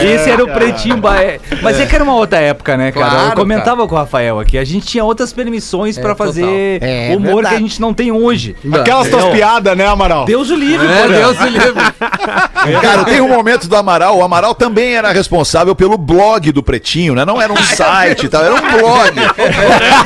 [0.13, 1.01] Esse era o pretinho.
[1.17, 1.39] é.
[1.61, 3.09] Mas é que era uma outra época, né, cara?
[3.09, 4.57] Claro, eu comentava com o Rafael aqui.
[4.57, 6.27] A gente tinha outras permissões pra total.
[6.27, 7.55] fazer É, humor que verdade.
[7.55, 8.55] a gente não tem hoje.
[8.73, 10.23] Aquelas tuas piadas, né, Amaral?
[10.23, 11.07] Deus o livre, É, pô.
[11.09, 11.73] Deus se livre.
[12.81, 14.17] Cara, tem um momento do Amaral.
[14.17, 17.25] O Amaral também era responsável pelo blog do Pretinho, né?
[17.25, 19.11] Não era um site e tal, era um blog.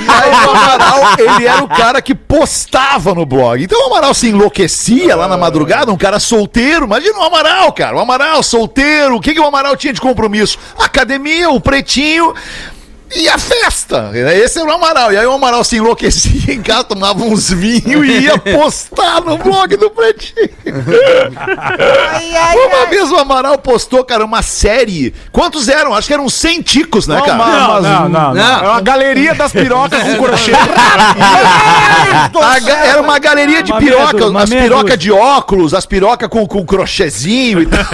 [0.06, 3.64] E aí o Amaral, ele era o cara que postava no blog.
[3.64, 6.86] Então o Amaral se enlouquecia lá na madrugada, um cara solteiro.
[6.86, 7.96] Imagina o Amaral, cara.
[7.96, 9.16] O Amaral solteiro.
[9.18, 10.58] O que, que o Amaral tinha de compromisso?
[10.80, 12.34] Academia, o Pretinho.
[13.16, 15.14] E a festa, esse era o Amaral.
[15.14, 19.38] E aí o Amaral se enlouquecia em casa, tomava uns vinhos e ia postar no
[19.38, 20.50] blog do Pretinho.
[22.68, 25.14] Uma vez o Amaral postou, cara, uma série.
[25.32, 25.94] Quantos eram?
[25.96, 27.38] Acho que eram 100 ticos, né, cara?
[27.38, 28.42] Não, não, não, não.
[28.42, 30.52] É uma galeria das pirocas com crochê.
[32.86, 36.28] Era uma galeria de Uma piroca, meia dúzia, uma as pirocas de óculos, as pirocas
[36.28, 37.86] com, com crochêzinho e tal.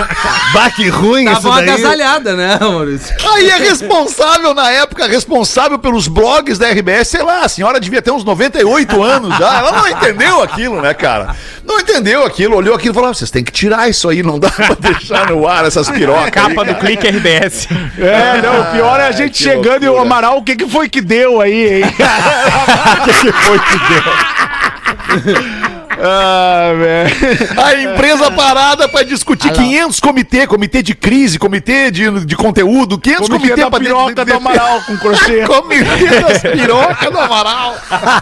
[0.53, 1.69] Bah, que ruim Tava isso uma daí.
[1.69, 3.15] agasalhada, né, Maurício?
[3.33, 8.01] Aí é responsável, na época, responsável pelos blogs da RBS, sei lá, a senhora devia
[8.01, 9.57] ter uns 98 anos já.
[9.59, 11.35] Ela não entendeu aquilo, né, cara?
[11.63, 14.39] Não entendeu aquilo, olhou aquilo e falou: "Ah, vocês têm que tirar isso aí, não
[14.39, 16.25] dá pra deixar no ar essas pirocas.
[16.25, 17.67] aí, Capa do cara." Clique RBS.
[17.99, 20.01] É, não, o pior é a gente que chegando e o loucura.
[20.07, 21.83] Amaral, o que, que foi que deu aí, hein?
[21.85, 25.60] O que, que foi que deu?
[26.03, 27.63] Ah, velho.
[27.63, 33.29] A empresa parada pra discutir 500 comitê, comitê de crise, comitê de, de conteúdo, 500
[33.29, 35.41] Comitê comitê da pra piroca do Amaral com crochê.
[35.45, 37.75] Comitê das pirocas do Amaral.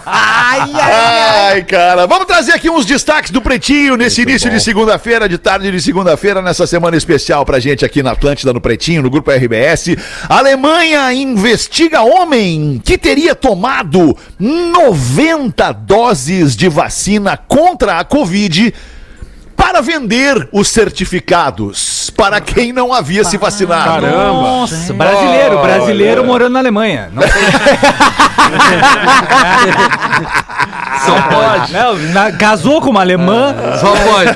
[0.06, 2.06] Ai, cara.
[2.06, 6.42] Vamos trazer aqui uns destaques do Pretinho nesse início de segunda-feira, de tarde de segunda-feira,
[6.42, 9.96] nessa semana especial pra gente aqui na Atlântida, no Pretinho, no Grupo RBS.
[10.28, 18.74] Alemanha investiga homem que teria tomado 90 doses de vacina contra a Covid
[19.56, 22.10] para vender os certificados.
[22.16, 24.02] para quem não havia se vacinado.
[24.02, 24.34] Caramba.
[24.34, 27.10] Nossa, brasileiro, brasileiro morando na Alemanha.
[27.14, 27.32] Não sei.
[31.10, 31.74] Só pode.
[31.74, 33.56] Não, na- casou com uma alemã.
[33.80, 34.36] Só pode.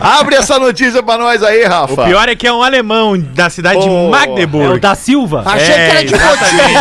[0.00, 2.02] Abre essa notícia pra nós aí, Rafa.
[2.02, 4.80] O pior é que é um alemão da cidade de Oh, É o Magdeburg.
[4.80, 5.42] da Silva.
[5.46, 6.74] Achei que era de exatamente.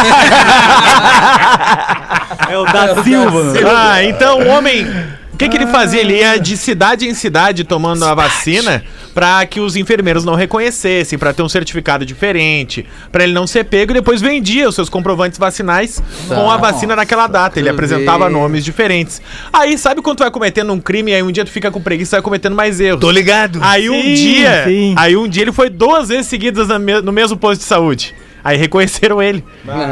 [2.49, 3.53] É o da Silva.
[3.75, 4.85] Ah, então o homem.
[5.33, 5.99] O que, que ele fazia?
[5.99, 11.17] Ele ia de cidade em cidade tomando a vacina pra que os enfermeiros não reconhecessem,
[11.19, 14.89] pra ter um certificado diferente, pra ele não ser pego e depois vendia os seus
[14.89, 17.59] comprovantes vacinais com a vacina naquela data.
[17.59, 18.33] Ele apresentava vê.
[18.33, 19.21] nomes diferentes.
[19.51, 21.81] Aí, sabe quando tu vai cometendo um crime e aí um dia tu fica com
[21.81, 23.01] preguiça e vai cometendo mais erros?
[23.01, 23.59] Tô ligado.
[23.61, 24.93] Aí um Sim, dia, sim.
[24.97, 26.67] aí um dia ele foi duas vezes seguidas
[27.03, 28.15] no mesmo posto de saúde.
[28.43, 29.43] Aí reconheceram ele.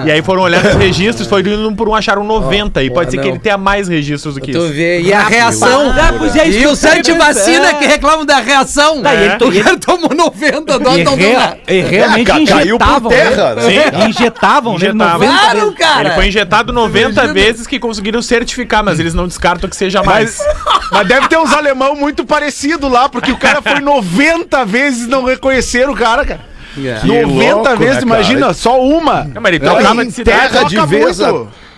[0.05, 2.83] E aí foram olhar os registros, foi indo por um, acharam 90.
[2.83, 3.29] e pode ser que não.
[3.31, 4.73] ele tenha mais registros do que Tu isso.
[4.73, 5.01] vê.
[5.01, 5.91] E a reação.
[5.91, 7.75] Ah, é, e que os antivacina ver.
[7.79, 9.01] que reclamam da reação.
[9.01, 11.57] Tá, e ele- O cara tomou 90 doses, E, não deu nada.
[11.67, 13.09] e realmente É, ca- caiu por injetavam.
[13.09, 13.63] terra, né?
[13.91, 14.09] né?
[14.09, 14.77] Injetavam, né?
[14.77, 15.19] Injetavam.
[15.27, 15.75] 90 Claro, vezes.
[15.77, 16.01] cara.
[16.09, 20.39] Ele foi injetado 90 vezes que conseguiram certificar, mas eles não descartam que seja mais.
[20.39, 25.05] Mas, mas deve ter uns alemão muito parecido lá, porque o cara foi 90 vezes
[25.05, 26.50] e não reconheceram o cara, cara.
[26.77, 27.05] É.
[27.05, 28.53] 90 louco, vezes, né, imagina, cara?
[28.53, 29.23] só uma.
[29.25, 31.19] Não, mas ele Não, trocava de enterra de vez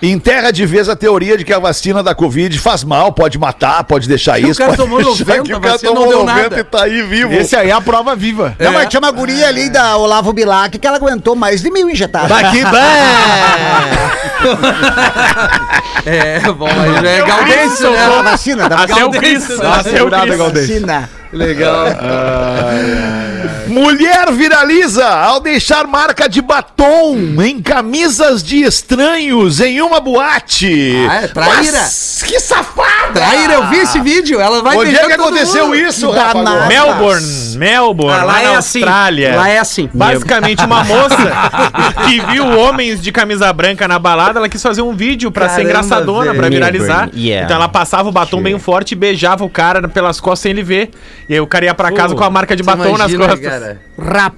[0.02, 3.84] enterra de vez a teoria de que a vacina da Covid faz mal, pode matar,
[3.86, 4.60] pode deixar o isso.
[4.60, 6.60] cara pode tomou deixar 90, que o cara vacina tomou não deu 90 nada.
[6.60, 7.34] e tá aí vivo.
[7.34, 8.56] Esse aí é a prova viva.
[8.60, 11.90] Não, mas tinha uma guria ali da Olavo Bilac que ela aguentou mais de mil
[11.90, 12.32] injetados.
[12.32, 12.64] Aqui,
[16.06, 18.10] É, bom, mas é Galdense, né?
[18.10, 19.64] Da vacina, da Até o Gaudense, Cristo.
[21.34, 21.52] Né?
[21.52, 21.72] Até o Cristo.
[21.74, 21.88] vacina.
[21.88, 21.88] Legal.
[23.68, 30.94] Mulher viraliza ao deixar marca de batom em camisas de estranhos em uma boate.
[31.10, 31.72] Ah, é traíra.
[31.72, 33.14] Mas, que safada!
[33.14, 34.40] Traíra, eu vi esse vídeo.
[34.40, 35.76] Ela vai Onde é que aconteceu mundo.
[35.78, 36.68] isso, Danada.
[36.68, 37.26] Melbourne,
[37.58, 38.80] Melbourne, Ah, lá, lá na é assim.
[38.80, 39.36] Austrália.
[39.36, 39.90] Lá é assim.
[39.94, 41.18] Basicamente, uma moça
[42.08, 45.64] que viu homens de camisa branca na balada, ela quis fazer um vídeo pra ser
[45.64, 46.36] Caramba, engraçadona, velho.
[46.38, 47.10] pra viralizar.
[47.16, 47.46] Yeah.
[47.46, 50.64] Então ela passava o batom bem forte e beijava o cara pelas costas sem ele
[50.64, 50.92] ver.
[51.28, 53.50] E aí o cara ia pra casa com a marca de batom nas imagina, costas.
[53.50, 53.78] cara.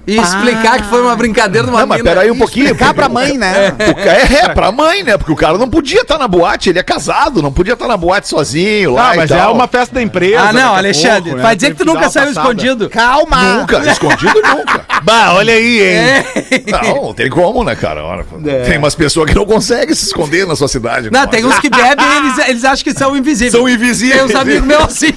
[0.06, 2.10] E explicar que foi uma brincadeira de uma Não, mas mina.
[2.10, 2.66] peraí um pouquinho.
[2.66, 3.70] Explicar pra mãe, né?
[3.70, 5.16] O ca- é, é, pra mãe, né?
[5.18, 7.96] Porque o cara não podia estar na boate, ele é casado, não podia estar na
[7.96, 10.40] boate sozinho lá Ah, e mas é uma festa da empresa.
[10.48, 11.22] Ah, não, Alexandre.
[11.22, 11.42] pouco, né?
[11.42, 12.40] Vai dizer que tu nunca saiu passada.
[12.48, 12.88] escondido.
[12.90, 13.42] Calma.
[13.60, 14.84] Nunca, escondido nunca.
[15.02, 16.24] Bah, olha aí, hein?
[16.66, 18.02] Não, não tem como, né, cara?
[18.04, 18.24] Olha,
[18.66, 21.10] Tem umas pessoas que não conseguem se esconder na sua cidade.
[21.12, 21.26] Não, né?
[21.28, 23.52] tem uns que bebem e eles, eles acham que são invisíveis.
[23.52, 24.20] São invisíveis.
[24.22, 25.12] Tem uns amigos meus assim.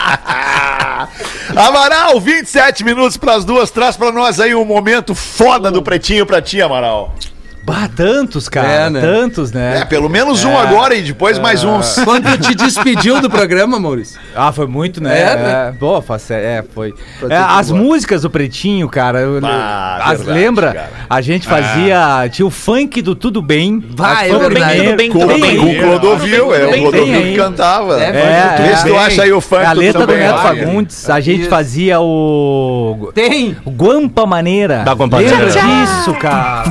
[1.56, 3.70] Amaral, 27 minutos pras duas.
[3.70, 7.14] Traz pra nós aí um momento foda do Pretinho pra ti, Amaral.
[7.62, 8.66] Bah, tantos, cara.
[8.68, 9.00] É, né?
[9.00, 9.78] Tantos, né?
[9.80, 11.96] É, pelo menos um agora e depois mais uns.
[12.04, 14.18] Quando te despediu do programa, Maurício?
[14.34, 15.20] Ah, foi muito, né?
[15.20, 15.74] É, né?
[15.78, 16.94] Boa, faz- é, foi.
[17.28, 17.80] É, as boa.
[17.82, 19.20] músicas do Pretinho, cara.
[19.20, 20.72] eu- Ah, as, verdade, lembra?
[20.72, 20.90] cara.
[21.08, 22.28] A gente fazia.
[22.30, 23.84] Tinha o funk do Tudo Bem.
[23.90, 24.32] Vai, é.
[24.32, 24.48] Tudo
[24.96, 25.44] bem, Com, tudo bem.
[25.44, 25.58] aí.
[25.58, 28.00] com o Clodovil, é o Clodovil que cantava.
[28.02, 28.98] É, É, Vê se tu é.
[28.98, 30.18] acha aí o funk É a letra do Bem.
[30.18, 30.38] Neto.
[30.40, 31.10] Fagundes.
[31.10, 33.10] A gente fazia o.
[33.14, 33.56] Tem.
[33.64, 34.82] O Guampa Maneira.
[34.84, 35.60] Da Guampa Lembra Maneira.
[35.86, 36.64] disso, cara?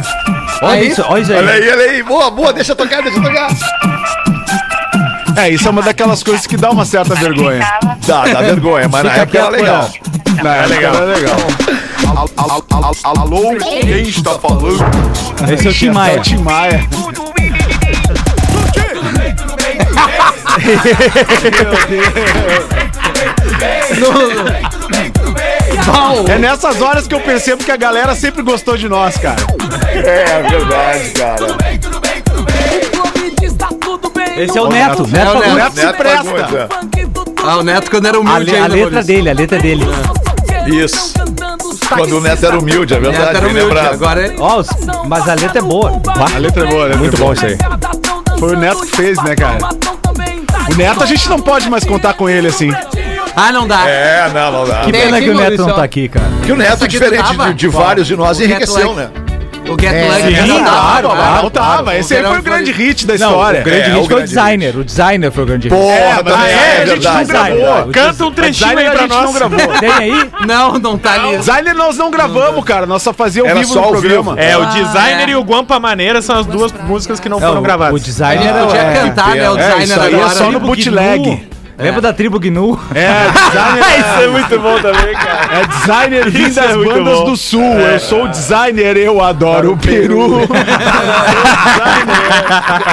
[0.62, 0.88] Olha Aí?
[0.88, 1.38] isso, olha isso aí.
[1.38, 2.04] Olha aí, olha aí.
[2.04, 3.50] Boa, boa, deixa eu tocar, deixa eu tocar.
[5.38, 7.66] É, isso é uma daquelas coisas que dá uma certa vergonha.
[8.06, 9.90] Dá, dá vergonha, mas na época era legal.
[10.44, 10.96] Não, é legal.
[10.96, 11.38] É legal.
[13.04, 14.78] Alô, quem está falando?
[15.54, 16.20] Esse é o Tim Maia.
[16.20, 16.88] Tim Maia.
[26.28, 29.38] É nessas horas que eu percebo que a galera sempre gostou de nós, cara.
[29.94, 31.46] É verdade, cara.
[34.38, 35.08] Esse é o Neto.
[35.08, 35.56] Neto É o Fagundes.
[35.56, 35.76] Neto.
[35.76, 36.24] se presta.
[36.24, 37.10] Fagundes,
[37.46, 39.86] Ah, o Neto quando era A, humilde a ainda, letra dele, a letra dele.
[40.66, 40.70] é.
[40.70, 41.14] Isso.
[41.90, 43.68] Quando o Neto era humilde, é O Neto verdade, era humilde.
[43.68, 43.94] lembrado.
[43.94, 44.36] Agora é...
[44.38, 44.64] Ó,
[45.08, 46.02] mas a letra é boa.
[46.34, 46.96] A letra é boa, né?
[46.96, 47.58] Muito bom isso aí.
[48.40, 49.58] Foi o Neto que fez, né, cara?
[50.72, 52.72] O Neto a gente não pode mais contar com ele assim.
[53.36, 53.88] Ah, não dá.
[53.88, 54.82] É, não, não dá.
[54.82, 56.26] Que pena aqui, que o Neto Maurício, não tá aqui, cara.
[56.46, 57.48] Que o Neto, Essa aqui diferente tava?
[57.48, 59.10] de, de vários de nós, enriqueceu, né?
[59.68, 60.72] O Get Lucky sim, tá.
[60.72, 61.44] claro, Ah, claro.
[61.44, 61.96] Não tava.
[61.96, 63.62] Esse aí foi o grande hit da história.
[63.62, 64.76] o grande É, hit o foi o designer.
[64.78, 65.78] O designer foi o grande hit.
[65.78, 67.92] Porra, É, mas é, é, a gente não gravou.
[67.94, 69.24] Canta um trechinho aí pra a gente nós.
[69.26, 69.60] não gravou.
[69.80, 70.30] Tem aí?
[70.48, 71.38] Não, não tá ali.
[71.38, 72.88] Designer nós não gravamos, cara.
[72.88, 74.36] Nós só fazíamos Era vivo só no ao programa.
[74.36, 74.44] vivo.
[74.44, 75.32] É, o Ah, designer é.
[75.32, 78.02] e o Guampa Maneira são as duas músicas que não Não, foram gravadas.
[78.02, 79.50] O designer Podia é, cantar, né?
[79.52, 80.30] O É, designer isso aí é agora.
[80.36, 81.48] só no bootleg.
[81.80, 81.86] Gnu.
[81.86, 82.80] Lembra da tribo Gnu?
[82.94, 84.00] É, designer.
[84.00, 85.62] Isso é muito bom também, cara.
[85.62, 87.26] É designer vindo Isso é das muito bandas bom.
[87.26, 87.62] do sul.
[87.80, 90.42] Eu sou designer, eu adoro o Peru.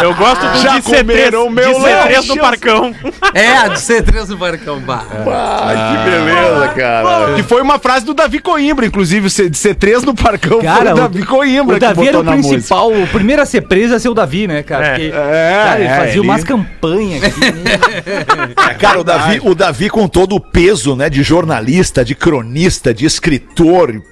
[0.02, 2.28] Eu gosto do Já de C3, comeram meu de C3 lanche?
[2.28, 2.94] no Parcão.
[3.34, 4.80] É, a de C3 no Barcão.
[4.80, 5.02] Bah.
[5.26, 7.34] Ah, que beleza, cara.
[7.34, 10.92] Que foi uma frase do Davi Coimbra, inclusive, C- de C3 no Parcão foi Cara,
[10.92, 12.54] o Davi Coimbra o Davi que era botou o na música.
[12.54, 14.86] principal, o primeiro a ser preso ia ser o Davi, né, cara?
[14.86, 14.90] É.
[14.90, 17.40] Porque, É, cara, ele é, fazia ele- umas campanhas aqui.
[18.76, 22.92] É, Cara, o Davi, o Davi com todo o peso, né, de jornalista, de cronista,
[22.92, 24.02] de escritor.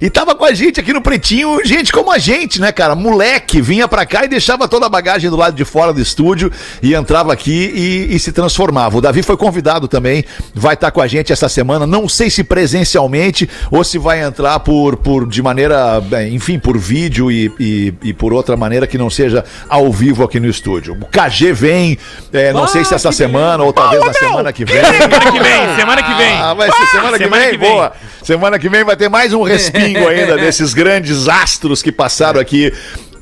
[0.00, 2.94] E tava com a gente aqui no Pretinho, gente como a gente, né, cara?
[2.94, 6.50] Moleque, vinha pra cá e deixava toda a bagagem do lado de fora do estúdio
[6.82, 8.96] e entrava aqui e, e se transformava.
[8.98, 11.86] O Davi foi convidado também, vai estar com a gente essa semana.
[11.86, 17.30] Não sei se presencialmente ou se vai entrar por, por de maneira, enfim, por vídeo
[17.30, 20.96] e, e, e por outra maneira que não seja ao vivo aqui no estúdio.
[21.00, 21.98] O KG vem,
[22.32, 24.84] é, não sei se essa semana ou talvez na semana que vem.
[24.84, 26.34] Semana que vem, semana que vem.
[26.34, 27.50] Ah, vai ser semana, que, Semana vem?
[27.50, 27.70] que vem.
[27.70, 27.92] Boa.
[28.22, 32.72] Semana que vem vai ter mais um respingo ainda desses grandes astros que passaram aqui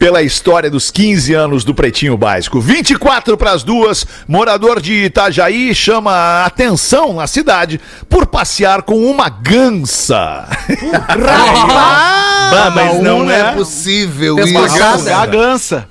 [0.02, 2.60] pela história dos 15 anos do Pretinho Básico.
[2.60, 8.96] 24 para as duas, morador de Itajaí chama a atenção na cidade por passear com
[8.96, 10.48] uma gansa.
[12.52, 13.40] Bah, mas um, não né?
[13.40, 14.52] é possível isso.
[14.52, 15.16] passada.
[15.16, 15.88] A gança.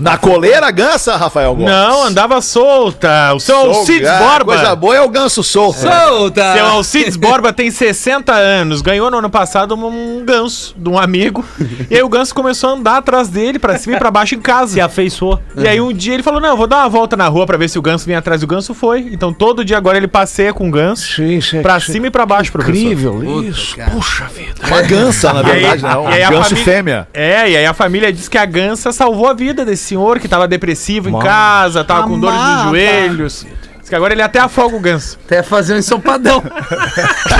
[0.00, 1.70] Na coleira a gansa, Rafael Gomes?
[1.70, 3.32] Não, andava solta.
[3.34, 3.78] O seu Solta.
[3.78, 4.54] Alcides Ah, Borba.
[4.54, 5.78] Coisa boa é o ganso solto.
[5.80, 6.52] Solta!
[6.54, 8.80] Seu Alcides Borba tem 60 anos.
[8.82, 11.44] Ganhou no ano passado um ganso de um amigo.
[11.90, 14.40] E aí o ganso começou a andar atrás dele, pra cima e pra baixo em
[14.40, 14.72] casa.
[14.74, 15.40] Se afeiçoou.
[15.56, 17.68] E aí um dia ele falou: Não, vou dar uma volta na rua pra ver
[17.68, 18.42] se o ganso vinha atrás.
[18.42, 19.08] O ganso foi.
[19.12, 21.20] Então todo dia agora ele passeia com o ganso
[21.62, 22.76] pra cima e pra baixo, professor.
[22.80, 23.76] Incrível isso.
[23.92, 24.26] Puxa
[24.66, 26.10] Uma gansa, na E aí- verdade, não.
[26.10, 27.08] e aí fêmea.
[27.12, 30.28] É, e aí a família diz que a gansa salvou a vida desse senhor que
[30.28, 33.46] tava depressivo em casa, tava com dores nos joelhos.
[33.90, 35.18] Que agora ele até afoga o ganso.
[35.26, 36.40] Até fazer um ensopadão.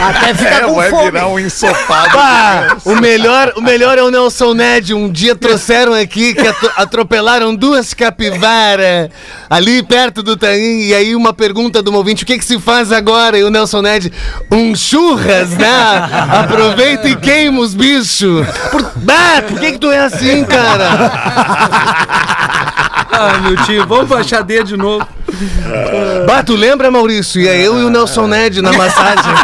[0.09, 1.21] Até ficar com fome.
[1.21, 2.13] um ensopado.
[2.13, 4.93] Bah, o melhor, o melhor é o Nelson Ned.
[4.93, 9.11] Um dia trouxeram aqui que atro- atropelaram duas capivaras
[9.49, 10.81] ali perto do Taim.
[10.89, 13.39] E aí uma pergunta do ouvinte, o que que se faz agora?
[13.39, 14.13] E o Nelson Ned,
[14.51, 15.69] um churras, né?
[16.33, 18.45] Aproveita e queima os bichos.
[18.73, 21.13] Por, bah, por que que tu é assim, cara?
[23.21, 25.07] ah, meu tio, vamos pra xadê de novo.
[26.27, 27.41] Bah, tu lembra, Maurício?
[27.41, 29.33] Ia eu e o Nelson Ned na massagem.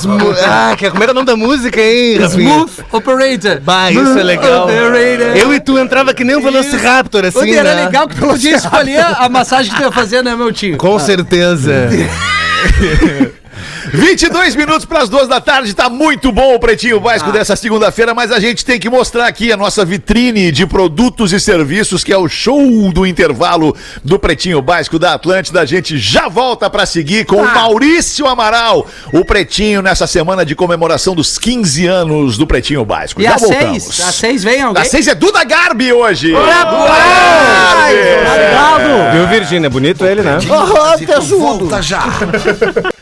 [0.00, 2.18] Smo- ah, que- como era o nome da música, hein?
[2.28, 3.60] Smooth Operator.
[3.60, 4.64] Bah, isso é legal.
[4.64, 5.36] Operator.
[5.36, 7.84] Eu e tu entrava que nem um Velociraptor, assim, Onde era né?
[7.86, 10.76] legal que tu podia escolher a massagem que tu ia fazer, né, meu tio?
[10.76, 11.88] Com certeza.
[13.92, 18.14] 22 minutos para as duas da tarde, tá muito bom o Pretinho Básico dessa segunda-feira,
[18.14, 22.12] mas a gente tem que mostrar aqui a nossa vitrine de produtos e serviços, que
[22.12, 25.60] é o show do intervalo do Pretinho Básico da Atlântida.
[25.60, 30.54] A gente já volta para seguir com o Maurício Amaral, o Pretinho nessa semana de
[30.54, 33.20] comemoração dos 15 anos do Pretinho Básico.
[33.20, 33.82] E já a voltamos.
[33.84, 34.00] seis?
[34.08, 34.82] A seis vem alguém?
[34.82, 36.34] A 6 é Duda Garbi hoje.
[36.34, 36.76] Obrigado!
[39.12, 39.70] Viu, Virgínia?
[39.70, 40.38] Bonito ele, né?
[40.48, 41.36] Oh.
[41.38, 42.04] Volta já.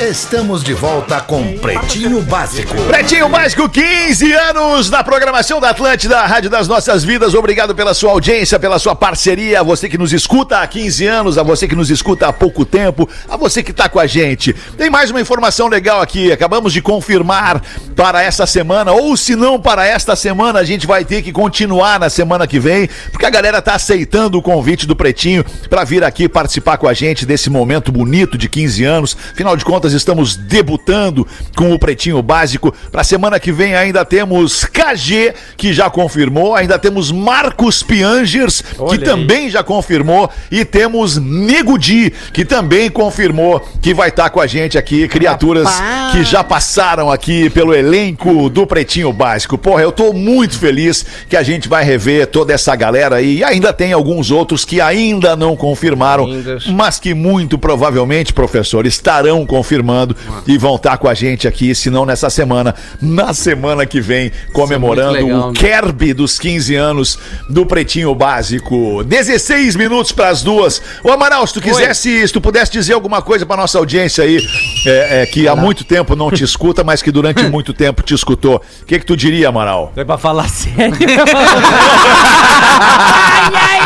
[0.00, 2.72] Estamos de volta com Pretinho Básico.
[2.84, 7.34] Pretinho Básico, 15 anos na programação da Atlântida, Rádio das Nossas Vidas.
[7.34, 9.58] Obrigado pela sua audiência, pela sua parceria.
[9.58, 12.64] A você que nos escuta há 15 anos, a você que nos escuta há pouco
[12.64, 14.52] tempo, a você que está com a gente.
[14.76, 16.30] Tem mais uma informação legal aqui.
[16.30, 17.60] Acabamos de confirmar
[17.96, 21.98] para essa semana, ou se não para esta semana, a gente vai ter que continuar
[21.98, 26.04] na semana que vem, porque a galera tá aceitando o convite do Pretinho para vir
[26.04, 29.16] aqui participar com a gente desse momento bonito de 15 anos.
[29.32, 32.74] Afinal de contas, estamos debutando com o Pretinho Básico.
[32.90, 38.98] Para semana que vem ainda temos KG, que já confirmou, ainda temos Marcos Piangers, que
[38.98, 44.46] também já confirmou, e temos Nego Di, que também confirmou que vai estar com a
[44.46, 46.12] gente aqui, criaturas Rapaz.
[46.12, 49.58] que já passaram aqui pelo elenco do Pretinho Básico.
[49.58, 53.44] Porra, eu tô muito feliz que a gente vai rever toda essa galera aí, e
[53.44, 56.58] ainda tem alguns outros que ainda não confirmaram, Ainda.
[56.68, 59.46] mas que muito provavelmente, professor, estarão
[59.78, 64.00] confirmando e vão estar com a gente aqui, se não nessa semana, na semana que
[64.00, 65.58] vem, comemorando muito legal, o né?
[65.58, 69.04] Kerb dos 15 anos do Pretinho Básico.
[69.04, 70.82] 16 minutos para as duas.
[71.02, 74.44] Ô Amaral, se tu quisesse, se tu pudesse dizer alguma coisa para nossa audiência aí,
[74.86, 78.14] é, é, que há muito tempo não te escuta, mas que durante muito tempo te
[78.14, 79.92] escutou, o que que tu diria, Amaral?
[79.96, 80.94] É pra falar sério.
[83.48, 83.77] Que-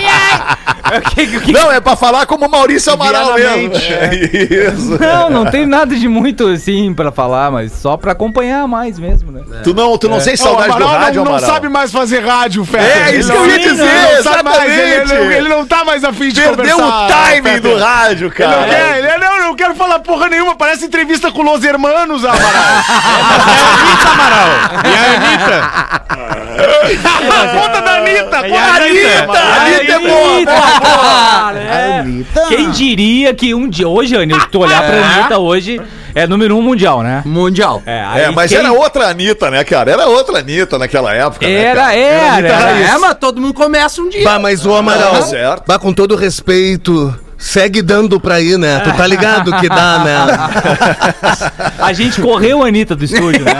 [1.14, 3.70] que- que- Não, é pra falar como Maurício Amaral mesmo.
[3.70, 4.98] Vianamente, Isso.
[5.00, 9.32] Não, não tem nada de muito assim pra falar, mas só pra acompanhar mais mesmo,
[9.32, 9.42] né?
[9.64, 11.54] Tu não, tu não sente Ô, saudade do Amaral rádio, não, não Amaral?
[11.54, 12.84] sabe mais fazer rádio, Feta.
[12.84, 15.66] É, isso que eu ia não- dizer, ele não sabe mais, ele, ele- ele não
[15.66, 17.04] tá mais afim de Perdeu conversar.
[17.04, 18.68] o timing do rádio, Ele não cara.
[18.68, 22.42] quer, ele, não, não quero falar porra nenhuma, parece entrevista com Los Hermanos, Amaral.
[23.82, 24.48] Anitta, Amaral.
[24.84, 26.02] E a Anitta?
[27.52, 28.40] Conta da Anitta, a?
[28.76, 29.40] Anitta.
[29.62, 31.52] Anitta é boa, boa, boa.
[31.62, 31.98] É.
[32.00, 32.46] Anitta.
[32.48, 33.86] Quem diria que um dia.
[33.88, 35.80] Hoje, Anil, se tu olhar pra Anitta hoje,
[36.14, 37.22] é número um mundial, né?
[37.24, 37.82] Mundial.
[37.86, 39.90] É, É, aí mas quem- era outra Anitta, né, cara?
[39.90, 41.94] Era outra Anitta naquela época, né, Era, cara?
[41.94, 42.78] era, era.
[42.94, 44.24] É, mas todo mundo começa um dia.
[44.24, 45.64] Bah, mas o Amaral, Tá certo.
[45.66, 48.78] bah, com todo respeito, segue dando pra ir, né?
[48.80, 50.16] Tu tá ligado que dá, né?
[51.78, 53.52] A gente correu a Anitta do estúdio, né?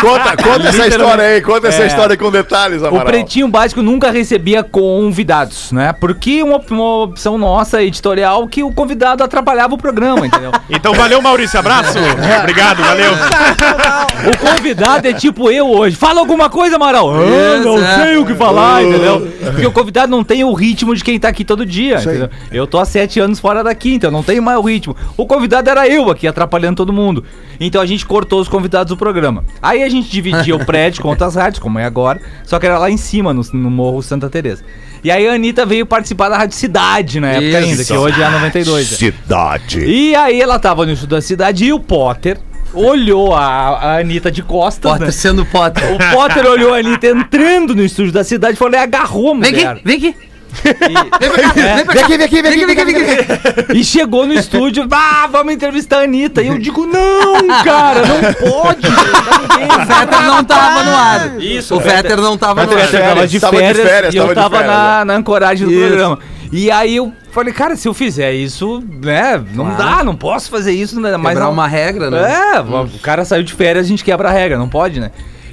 [0.00, 1.86] Conta, conta essa história aí, conta essa É.
[1.86, 3.06] história com detalhes, O Amaral.
[3.06, 5.94] Pretinho Básico nunca recebia convidados, né?
[5.98, 10.52] Porque uma, uma opção nossa editorial que o convidado atrapalhava o programa, entendeu?
[10.68, 11.58] Então valeu, Maurício.
[11.58, 11.98] Abraço.
[12.40, 13.12] Obrigado, valeu.
[14.22, 15.96] O convidado é tipo eu hoje.
[15.96, 17.10] Fala alguma coisa, Amaral.
[17.12, 17.96] Ah, não é.
[18.04, 19.28] sei o que falar, entendeu?
[19.42, 22.30] Porque o convidado não tem o ritmo de quem tá aqui todo dia, entendeu?
[22.52, 24.96] Eu tô sete anos fora daqui, então não tenho mais o ritmo.
[25.16, 27.24] O convidado era eu aqui, atrapalhando todo mundo.
[27.60, 29.44] Então a gente cortou os convidados do programa.
[29.60, 32.78] Aí a gente dividia o prédio com outras rádios, como é agora, só que era
[32.78, 34.64] lá em cima, no, no Morro Santa Teresa.
[35.04, 37.94] E aí a Anitta veio participar da Rádio Cidade na época ainda, que Isso.
[37.94, 38.90] hoje é a 92.
[38.90, 38.96] né?
[38.96, 39.80] Cidade.
[39.84, 42.38] E aí ela tava no estudo da cidade e o Potter
[42.72, 45.12] olhou a, a Anitta de costas, Potter né?
[45.12, 45.82] sendo Potter.
[45.92, 49.38] O Potter olhou a Anitta entrando no estúdio da cidade e falou: e agarrou a
[49.40, 49.66] Vem mulher.
[49.72, 50.16] aqui, vem aqui.
[50.64, 53.78] E, Vem aqui, vem aqui, vem aqui, vem aqui, vem aqui.
[53.78, 56.42] e chegou no estúdio, ah, vamos entrevistar a Anitta.
[56.42, 58.86] E eu digo: não, cara, não pode.
[58.86, 61.40] O Fetter não tava no ar.
[61.40, 62.78] Isso, O Fetter não tava O no ar.
[62.80, 65.72] Fetter tava de Tava de férias, e eu tava tava férias, na, na ancoragem do
[65.72, 65.86] Isso.
[65.88, 66.18] programa.
[66.52, 70.72] E aí eu falei, cara, se eu fizer isso, né, não dá, não posso fazer
[70.72, 72.18] isso, né, mas Quebrar não- uma regra, né?
[72.56, 75.10] É, o cara saiu de férias, a gente quebra a regra, não pode, né?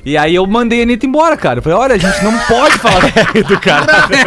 [0.10, 1.60] E aí eu mandei a Anitta embora, cara.
[1.60, 3.00] Eu falei, olha, a gente não pode falar
[3.48, 3.86] do cara.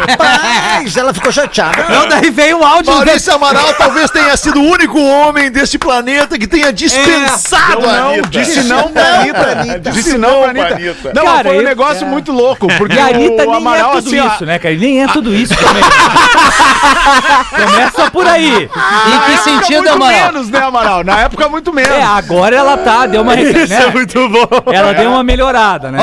[0.09, 1.83] Rapaz, ela ficou chateada.
[1.89, 2.93] Não, daí veio um áudio.
[2.93, 8.09] Maurício Amaral talvez tenha sido o único homem deste planeta que tenha dispensado a Não,
[8.13, 8.29] Anitta.
[8.29, 9.91] disse não pra Anitta.
[9.91, 11.11] Disse não pra Anitta.
[11.13, 13.91] Não, Cara, foi um eu- negócio muito louco, porque E a Anitta o nem Amaral,
[13.91, 14.73] é tudo assim, isso, né, cara?
[14.73, 15.83] Ele nem é tudo isso também.
[17.49, 18.69] Começa por aí.
[18.69, 20.23] Em que sentido, muito Amaral?
[20.31, 21.03] menos, né, Amaral?
[21.03, 21.91] Na época, muito menos.
[21.91, 23.33] É, agora ela tá, deu uma...
[23.43, 24.71] Isso é muito bom.
[24.71, 25.99] Ela deu uma melhorada, né?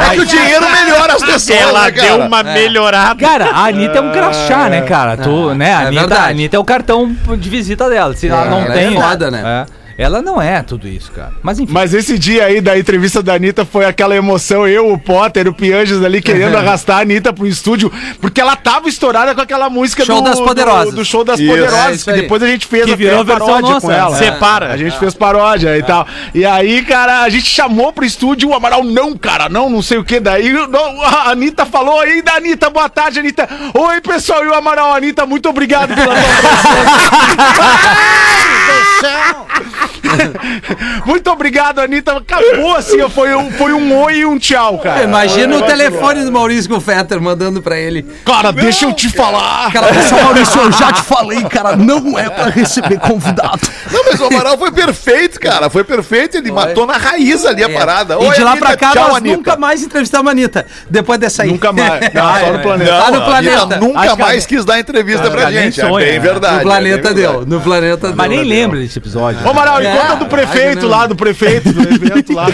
[0.00, 3.20] É que o dinheiro melhora as pessoas, Ela né, deu uma melhorada.
[3.20, 5.16] Cara, a Anitta é um crachá, né, cara?
[5.16, 5.74] Tu, né?
[5.74, 8.14] A é Anitta, a Anitta é o cartão de visita dela.
[8.14, 8.96] Se ela não ela tem.
[8.96, 9.42] é foda, né?
[9.44, 9.87] É.
[9.98, 11.32] Ela não é tudo isso, cara.
[11.42, 11.72] Mas enfim.
[11.72, 15.52] Mas esse dia aí da entrevista da Anitta foi aquela emoção, eu, o Potter, o
[15.52, 17.90] Pianges ali querendo arrastar a Anitta pro estúdio,
[18.20, 20.94] porque ela tava estourada com aquela música Show das Poderosas.
[20.94, 21.50] Do, do show das Isso.
[21.50, 22.20] É Poderosas, isso que aí.
[22.20, 24.16] depois a gente fez Que até virou paródia nossa, com ela.
[24.16, 24.72] Separa.
[24.72, 26.06] A gente fez paródia e tal.
[26.32, 29.98] E aí, cara, a gente chamou pro estúdio o Amaral, não, cara, não, não sei
[29.98, 30.20] o que.
[30.20, 33.48] Daí não, a Anitta falou ainda, Anitta, boa tarde, Anitta.
[33.74, 36.14] Oi, pessoal, e o Amaral, Anitta, muito obrigado pela
[41.04, 42.16] Muito obrigado, Anitta.
[42.16, 45.02] Acabou assim, foi um, foi um oi e um tchau, cara.
[45.04, 48.02] Imagina o telefone do Maurício com o Fetter mandando pra ele.
[48.24, 49.72] Cara, deixa eu te falar.
[49.72, 53.60] Cara, pessoal, Maurício, eu já te Falei, cara, não é pra receber convidado.
[53.90, 55.70] Não, mas o Amaral foi perfeito, cara.
[55.70, 56.36] Foi perfeito.
[56.36, 58.14] Ele matou na raiz ali a parada.
[58.14, 58.16] É.
[58.22, 59.36] E Oi, de lá Anitta, pra cá, tchau, nós Anitta.
[59.36, 60.66] nunca mais entrevistamos a Anitta.
[60.90, 61.48] Depois dessa aí.
[61.50, 62.12] Nunca mais.
[62.12, 62.62] Não, Ah, só é, no é.
[62.62, 62.90] planeta.
[62.92, 63.80] Não, Tá no a Anitta planeta.
[63.80, 65.80] nunca mais quis dar entrevista Acho pra gente.
[65.80, 66.26] sonha, é bem né?
[66.26, 66.54] verdade.
[66.54, 67.30] No é planeta bem deu.
[67.30, 67.50] verdade.
[67.50, 68.16] No planeta deu.
[68.16, 69.40] Mas nem lembra desse episódio.
[69.46, 72.46] Ô, Amaral, e É, conta do prefeito lá, do prefeito do evento lá.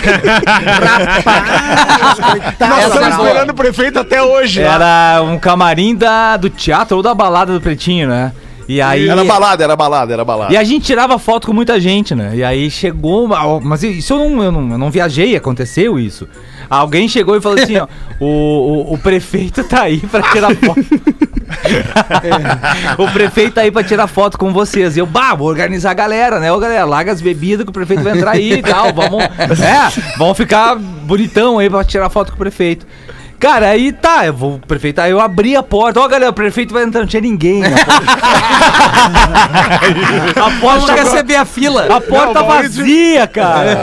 [2.61, 3.29] Nós Essa estamos boa.
[3.29, 4.61] esperando o prefeito até hoje.
[4.63, 8.33] Era um camarim da, do teatro ou da balada do Pretinho, né?
[8.69, 9.09] E aí.
[9.09, 10.53] Era balada, era balada, era balada.
[10.53, 12.33] E a gente tirava foto com muita gente, né?
[12.35, 13.25] E aí chegou.
[13.25, 16.27] uma- Mas isso eu não, eu não, eu não viajei, aconteceu isso.
[16.71, 17.87] Alguém chegou e falou assim: ó,
[18.19, 20.81] o, o, o prefeito tá aí pra tirar foto.
[22.99, 24.97] o prefeito tá aí pra tirar foto com vocês.
[24.97, 26.53] E eu, bah, vou organizar a galera, né?
[26.53, 28.93] Ô galera, larga as bebidas que o prefeito vai entrar aí e tal.
[28.93, 29.25] Vamos.
[29.65, 32.87] É, vamos ficar bonitão aí pra tirar foto com o prefeito.
[33.45, 36.73] Cara, aí tá, eu vou, prefeito, aí eu abri a porta, ó galera, o prefeito
[36.73, 37.61] vai entrar, não tinha ninguém.
[37.61, 37.69] na
[39.61, 40.41] porta.
[40.41, 41.87] a porta, receber a fila.
[41.95, 43.83] a porta Não, Maurício- vazia, cara.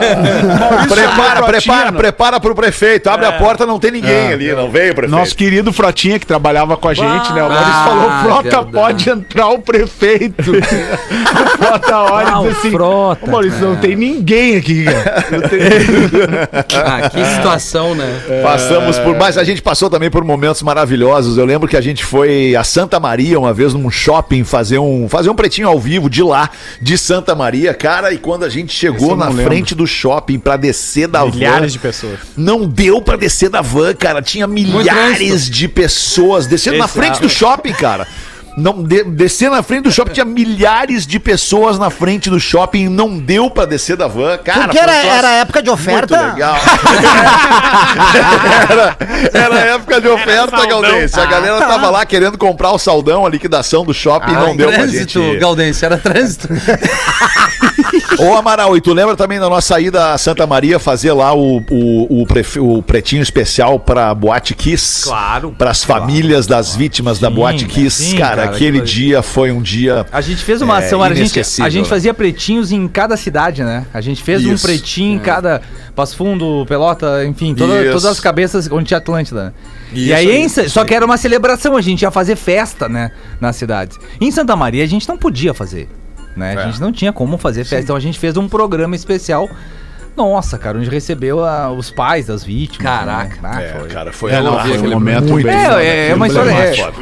[0.90, 1.98] Prepara, prepara, né?
[1.98, 3.08] prepara pro prefeito.
[3.10, 5.16] Abre a porta, não tem ninguém ali, não veio o prefeito.
[5.20, 7.44] Nosso querido Frotinha, que trabalhava com a gente, né?
[7.44, 8.72] O Maurício Ah, falou: Frota, verdade.
[8.72, 10.52] pode entrar o prefeito.
[10.52, 10.62] o
[11.64, 15.26] Frota olha e Ah, diz o assim: Frota, Maurício, não tem ninguém aqui, cara.
[15.32, 15.60] Não tem-
[16.84, 18.22] Ah, que situação, né?
[18.42, 19.38] Passamos por mais.
[19.38, 21.36] A gente passou também por momentos maravilhosos.
[21.38, 25.10] Eu lembro que a gente foi a Santa Maria uma vez num shopping fazer um,
[25.10, 26.50] fazer um pretinho ao vivo de lá,
[26.80, 28.14] de Santa Maria, cara.
[28.14, 29.46] E quando a gente chegou na lembro.
[29.46, 32.20] frente do shopping pra descer da van, Milhares de pessoas.
[32.38, 34.22] não deu pra descer da van, cara.
[34.22, 38.08] Tinha milhares de pessoas descendo na Esse- frente do shopping, cara.
[38.58, 42.90] Não, de, descer na frente do shopping, tinha milhares de pessoas na frente do shopping,
[42.90, 44.64] não deu pra descer da van, cara.
[44.64, 46.18] Porque era, era época de oferta.
[46.18, 46.56] Muito legal.
[48.64, 48.98] era,
[49.34, 50.66] era época de oferta.
[50.66, 51.22] Galdêncio.
[51.22, 54.88] A galera tava lá querendo comprar o saldão, a liquidação do shopping, não deu pra
[54.88, 55.14] gente.
[55.14, 56.48] trânsito, Gaudêncio, era trânsito.
[58.20, 61.58] Ô Amaral, e tu lembra também da nossa ida a Santa Maria fazer lá o,
[61.70, 65.04] o, o, o pretinho especial pra Boate Kiss?
[65.06, 65.56] Claro.
[65.58, 68.04] Para as famílias das vítimas da Sim, Boate Kiss.
[68.04, 70.06] sim, cara, cara, aquele dia foi um dia.
[70.12, 73.64] A gente fez uma É, ação, a, gente, a gente fazia pretinhos em cada cidade,
[73.64, 73.86] né?
[73.94, 74.66] A gente fez um Isso.
[74.68, 75.62] pretinho em cada
[75.96, 79.46] Passo Fundo, Pelota, enfim, toda- todas as cabeças onde tinha Atlântida.
[79.46, 79.54] né?
[79.94, 83.12] Isso e aí, isso só que era uma celebração, a gente ia fazer festa, né?
[83.40, 83.98] Nas cidades.
[84.20, 85.90] Em Santa Maria a gente não podia fazer,
[86.36, 86.56] né?
[86.58, 86.66] A É.
[86.66, 89.50] gente não tinha como fazer festa, então a gente fez um programa especial.
[90.16, 92.84] Nossa, cara, onde recebeu a- os pais das vítimas.
[92.84, 93.36] Caraca.
[93.42, 93.50] né?
[93.54, 93.88] Ah, É, foi.
[93.90, 96.36] cara, foi, É, não, foi um aquele momento muito bem- É, é, é uma foi
[96.36, 96.52] história.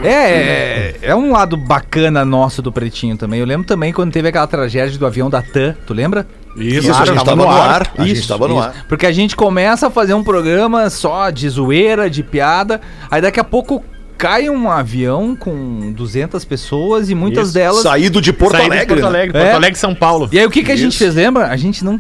[0.04, 3.40] É, é, é, é um lado bacana nosso do Pretinho também.
[3.40, 6.28] Eu lembro também quando teve aquela tragédia do avião da TAM, tu lembra?
[6.56, 7.92] Isso, a gente tava no ar.
[7.98, 8.86] A gente tava no ar.
[8.88, 13.40] Porque a gente começa a fazer um programa só de zoeira, de piada, aí daqui
[13.40, 13.84] a pouco
[14.20, 17.54] cai um avião com 200 pessoas e muitas Isso.
[17.54, 17.82] delas.
[17.82, 18.88] Saído de Porto Saí de Alegre.
[18.88, 19.08] Porto né?
[19.08, 19.42] Alegre, É.
[19.44, 20.30] Porto Alegre, São Paulo.
[20.32, 21.48] E aí o que, que a gente fez, lembra?
[21.48, 22.00] A gente não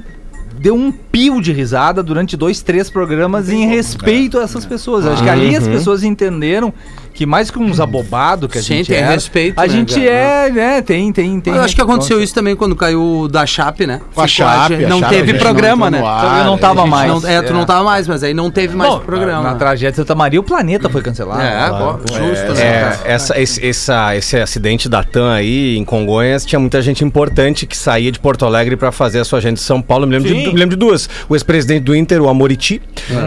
[0.59, 5.07] deu um pio de risada durante dois, três programas em respeito a essas pessoas.
[5.07, 6.73] Acho que ali as pessoas entenderam
[7.13, 9.95] que mais que uns abobados que a Sim, gente tem era, respeito, a né, gente
[9.95, 10.05] cara?
[10.05, 11.53] é, né, tem, tem, tem.
[11.53, 12.23] Eu acho que aconteceu Nossa.
[12.25, 13.99] isso também quando caiu da Chape, né?
[14.15, 15.99] Com a Chape, a Não Chape, a teve gente programa, não né?
[15.99, 17.11] no Então ar, eu não tava mais.
[17.23, 19.43] Não- é, tu não tava mais, mas aí não teve mais Bom, programa.
[19.43, 21.41] Na tragédia de Santa Maria, o planeta foi cancelado.
[21.41, 21.99] É, Claro.
[22.07, 22.61] justo, né?
[22.61, 27.65] É, essa, esse, essa- esse acidente da TAM aí em Congonhas tinha muita gente importante
[27.65, 30.03] que saía de Porto Alegre pra fazer a sua agenda de São Paulo.
[30.05, 32.81] Eu me lembro, de, me lembro de duas: o ex-presidente do Inter, o Amoriti,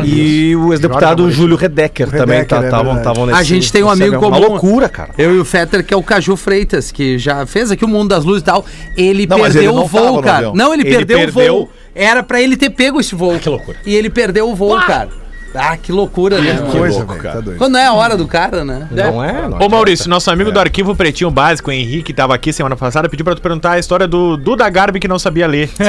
[0.05, 3.21] e o ex-deputado Júlio Redecker também é estavam verdade.
[3.27, 3.39] nesse.
[3.39, 4.17] A gente tem um amigo.
[4.17, 4.39] Uma comum.
[4.49, 5.11] loucura, cara.
[5.19, 8.09] Eu e o Fetter, que é o Caju Freitas, que já fez aqui o Mundo
[8.11, 8.65] das Luzes e tal.
[8.97, 10.37] Ele Não, perdeu ele o voo, cara.
[10.37, 10.55] avião.
[10.55, 11.55] Não, ele, Ele perdeu, perdeu.
[11.55, 11.71] o voo.
[11.95, 13.39] Era pra ele ter pego esse voo.
[13.39, 13.77] que loucura.
[13.85, 15.09] E ele perdeu o voo, cara.
[15.55, 16.55] Ah, que loucura, né?
[16.55, 16.73] mano?
[16.73, 17.23] Coisa, louco, velho.
[17.23, 17.35] cara.
[17.35, 17.59] Tá doido.
[17.59, 18.89] Quando é a hora do cara, né?
[18.91, 19.49] Não é?
[19.51, 23.07] Não Ô Maurício, nosso amigo do Arquivo Pretinho Básico, o Henrique, tava aqui semana passada,
[23.07, 25.69] pediu pra tu perguntar a história do Duda Garbi que não sabia ler.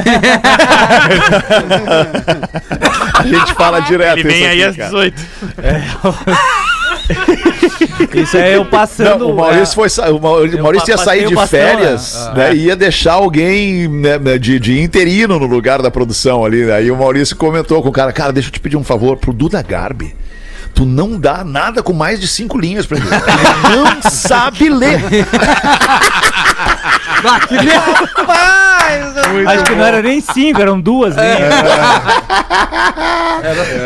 [3.14, 4.18] A gente fala direto.
[4.20, 4.90] Ele vem aí às cara.
[4.90, 5.22] 18.
[8.14, 9.20] Isso é eu passando.
[9.20, 12.50] Não, o Maurício, foi, sa- o Mau- o Maurício ia sair de férias, né?
[12.50, 12.56] né?
[12.56, 16.72] E ia deixar alguém né, né, de, de interino no lugar da produção ali.
[16.72, 19.34] Aí o Maurício comentou com o cara: Cara, deixa eu te pedir um favor pro
[19.34, 20.16] Duda Garbi.
[20.74, 23.06] Tu não dá nada com mais de cinco linhas pra ele.
[23.08, 25.00] Ele não sabe ler.
[29.48, 31.40] Acho que não era nem cinco, eram duas linhas.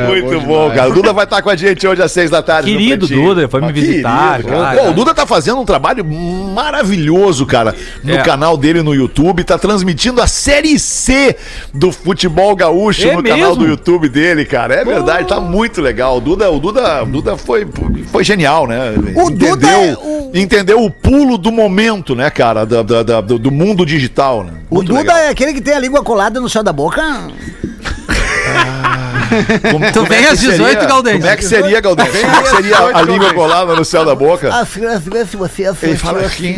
[0.08, 0.89] Muito bom, cara.
[0.89, 2.72] O Duda vai estar com a gente hoje às seis da tarde.
[2.72, 3.08] Querido.
[3.08, 4.78] Duda, foi me Ah, visitar, querido, cara.
[4.82, 8.22] Pô, o Duda tá fazendo um trabalho maravilhoso, cara, no É.
[8.22, 9.43] canal dele no YouTube.
[9.43, 11.36] Tá transmitindo a Série C
[11.74, 13.56] do futebol gaúcho É no canal mesmo?
[13.64, 14.76] do YouTube dele, cara.
[14.76, 16.18] É verdade, tá muito legal.
[16.18, 17.68] O Duda, o Duda, o Duda foi,
[18.12, 18.93] foi genial, né?
[19.16, 23.38] O Duda é o- entendeu o pulo do momento, né, cara, da- da- da- do,
[23.39, 24.53] do mundo digital, né?
[24.69, 25.17] O Muito Duda legal.
[25.17, 27.01] é aquele que tem a língua colada no céu da boca.
[29.71, 31.17] Como, Tu como vem é que às 18, seria- Gaudense.
[31.19, 32.19] Como é que seria, Gaudense?
[32.19, 34.65] Como é que seria a, língua colada no céu da boca?
[34.65, 36.55] Filha, filha, se você é Ele fala assim.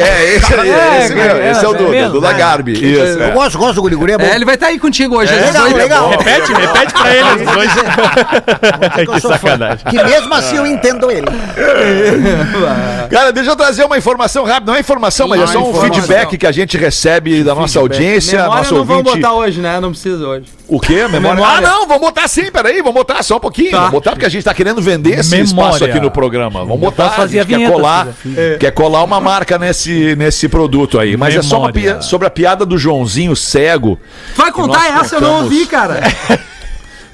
[0.00, 2.12] É, esse aí, É, esse, mesmo, é, esse é o é Duda, mesmo?
[2.12, 2.72] Duda Garbi.
[2.72, 3.00] Isso.
[3.00, 3.30] Eu é.
[3.30, 4.24] gosto, gosto do guri-guri, é bom.
[4.24, 5.32] É, ele vai estar aí contigo hoje.
[5.32, 5.76] às legal, 18.
[5.76, 6.10] legal.
[6.10, 7.38] Repete, repete pra ele às
[9.10, 9.10] 18.
[9.10, 9.58] que fã.
[9.90, 11.26] Que mesmo assim eu entendo ele.
[13.10, 14.70] Cara, deixa eu trazer uma informação rápida.
[14.70, 18.38] Não é informação, mas é só um feedback que a gente recebe da nossa audiência,
[18.42, 19.80] Memória nosso não vamos botar hoje, né?
[19.80, 20.59] Não precisa hoje.
[20.70, 21.08] O quê?
[21.08, 21.34] Memória?
[21.34, 21.58] Memória.
[21.58, 23.72] Ah, não, vamos botar sim, peraí, vamos botar só um pouquinho.
[23.72, 23.78] Tá.
[23.78, 25.44] Vamos botar porque a gente tá querendo vender esse Memória.
[25.44, 26.60] espaço aqui no programa.
[26.60, 30.48] Vamos botar, a gente a quer vinheta, colar, se quer colar uma marca nesse, nesse
[30.48, 31.16] produto aí.
[31.16, 32.00] Mas é só uma Memória.
[32.02, 33.98] sobre a piada do Joãozinho cego.
[34.36, 35.52] Vai contar essa, eu não contamos.
[35.52, 36.00] ouvi, cara.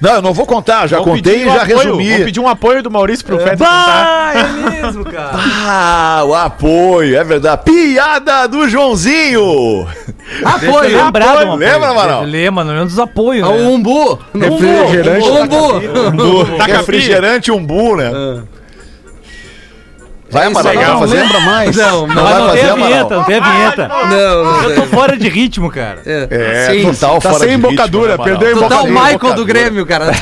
[0.01, 2.09] Não, eu não vou contar, já Vamos contei e um já apoio, resumi.
[2.11, 3.67] Vamos pedir um apoio do Maurício pro Feta contar.
[3.67, 5.31] Ah, é mesmo, cara.
[5.35, 7.63] Ah, o apoio, é verdade.
[7.65, 9.87] Piada do Joãozinho.
[10.45, 10.97] Apoio.
[11.05, 11.55] Lembrado, apoio.
[11.57, 12.23] Lembra, Amaral?
[12.25, 13.65] Lembra, não lembra dos apoios, É né?
[13.67, 14.19] o umbu.
[14.35, 16.43] Refrigerante Umbu.
[16.63, 18.13] Refrigerante umbu, né?
[20.37, 21.17] Vai, Amaral, não vai não fazer?
[21.21, 21.77] lembra mais?
[21.77, 22.23] Não, Não não.
[22.25, 22.89] Vai não tem fazer, a Amaral?
[22.89, 23.89] vinheta, não tem a vinheta.
[23.89, 24.63] Não, não.
[24.71, 26.03] Eu tô fora de ritmo, cara.
[26.07, 28.93] É, Sim, total Tá fora sem de ritmo, embocadura, perdeu a embocadura.
[28.93, 30.13] Michael do Grêmio, cara.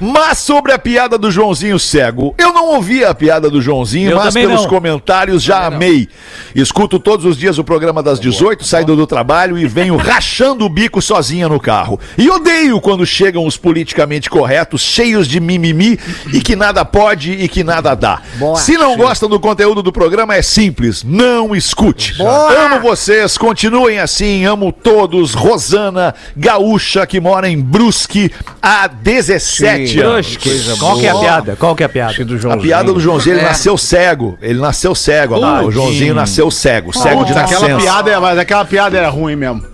[0.00, 4.16] mas sobre a piada do Joãozinho cego, eu não ouvi a piada do Joãozinho, Eu
[4.16, 4.68] mas pelos não.
[4.68, 6.08] comentários já amei.
[6.54, 10.68] Escuto todos os dias o programa das 18, saindo do trabalho e venho rachando o
[10.68, 11.98] bico sozinha no carro.
[12.16, 15.98] E odeio quando chegam os politicamente corretos, cheios de mimimi
[16.32, 18.20] e que nada pode e que nada dá.
[18.36, 18.56] Boa.
[18.56, 22.14] Se não gostam do conteúdo do programa, é simples, não escute.
[22.14, 22.52] Boa.
[22.66, 25.34] Amo vocês, continuem assim, amo todos.
[25.34, 28.30] Rosana, gaúcha, que mora em Brusque
[28.62, 30.38] há 17 anos.
[30.78, 31.56] Qual que é a piada?
[31.56, 32.12] Qual que é a piada?
[32.50, 34.38] A piada do Joãozinho, ele nasceu cego.
[34.40, 35.66] Ele nasceu cego, Amaral.
[35.66, 37.80] O Joãozinho nasceu cego, cego de Putz, aquela nascença.
[37.82, 39.64] piada, é- mas aquela piada era ruim mesmo.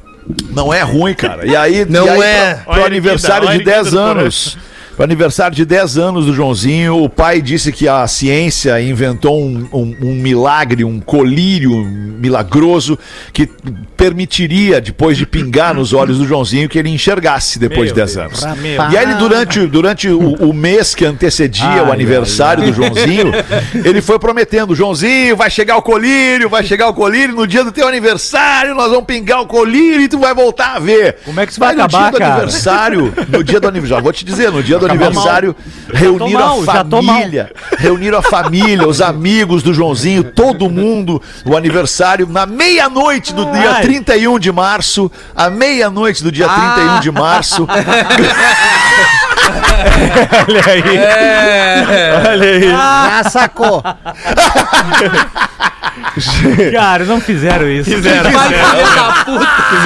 [0.50, 1.46] Não é ruim, cara.
[1.46, 2.54] E aí, Não e aí é.
[2.64, 4.58] Pro, pro aniversário de olha a 10 erguida do anos.
[4.98, 9.64] Pro aniversário de 10 anos do Joãozinho, o pai disse que a ciência inventou um,
[9.72, 12.98] um- um milagre, um colírio milagroso
[13.32, 13.48] que
[13.96, 18.42] permitiria, depois de pingar nos olhos do Joãozinho, que ele enxergasse depois de 10 anos.
[18.92, 23.32] E aí, ele, durante, durante o, o mês que antecedia o aniversário do Joãozinho,
[23.84, 27.70] ele foi prometendo: Joãozinho, vai chegar o colírio, vai chegar o colírio, no dia do
[27.70, 31.18] teu aniversário, nós vamos pingar o colírio e tu vai voltar a ver.
[31.24, 32.32] Como é que isso vai no acabar, dia do cara?
[32.34, 35.56] aniversário, no dia do aniversário, vou te dizer, no dia do aniversário,
[35.92, 42.26] reuniram mal, a família, reuniram a família, os amigos do Joãozinho, todo mundo, o aniversário,
[42.28, 43.82] na meia-noite do dia Ai.
[43.82, 47.66] 31 de março, à meia-noite do dia 31 de março,
[50.48, 50.82] Olha aí.
[52.30, 52.70] Olha aí.
[52.70, 53.82] Já sacou.
[56.72, 57.90] Cara, não fizeram isso.
[57.90, 58.30] Fizeram.
[58.30, 58.50] Vai,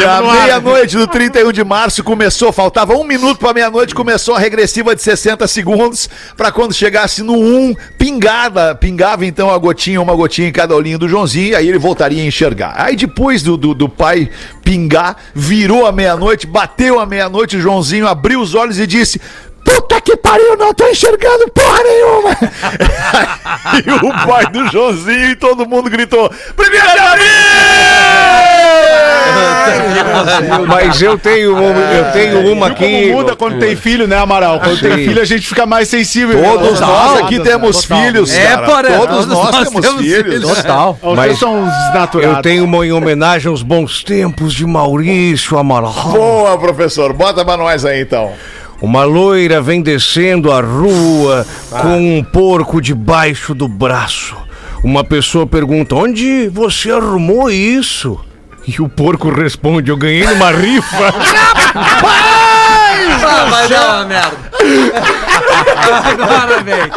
[0.00, 0.18] da.
[0.18, 4.91] À meia-noite do 31 de março começou, faltava um minuto para meia-noite, começou a regressiva
[4.94, 10.48] de 60 segundos para quando chegasse no 1, pingada, pingava então a gotinha, uma gotinha
[10.48, 12.74] em cada olhinho do Joãozinho, aí ele voltaria a enxergar.
[12.76, 14.30] Aí depois do, do, do pai
[14.64, 19.20] pingar, virou a meia-noite, bateu a meia-noite, o Joãozinho abriu os olhos e disse.
[19.64, 22.30] Puta que pariu, não tô enxergando porra nenhuma!
[23.86, 28.51] e o pai do Joãozinho e todo mundo gritou: Primeiro de
[30.66, 33.10] Mas eu tenho, eu tenho uma Viu como aqui.
[33.12, 34.60] muda quando tem filho, né, Amaral?
[34.60, 35.04] Quando tem Sim.
[35.04, 36.42] filho, a gente fica mais sensível.
[36.42, 36.86] Todos Né?
[36.86, 38.62] nós aqui temos filhos, É, cara.
[38.66, 40.42] porra, Todos nós, nós temos, temos filhos.
[40.56, 40.98] Total.
[41.02, 42.36] Os Mas são desnaturados.
[42.36, 45.92] Eu tenho uma em homenagem aos bons tempos de Maurício Amaral.
[46.12, 47.12] Boa, professor.
[47.12, 48.32] Bota pra nós aí, então.
[48.80, 54.36] Uma loira vem descendo a rua com um porco debaixo do braço.
[54.82, 58.18] Uma pessoa pergunta: Onde você arrumou isso?
[58.66, 61.14] E o porco responde: Eu ganhei numa rifa.
[63.24, 64.36] Ah, vai dar uma merda.
[66.10, 66.92] Agora, velho.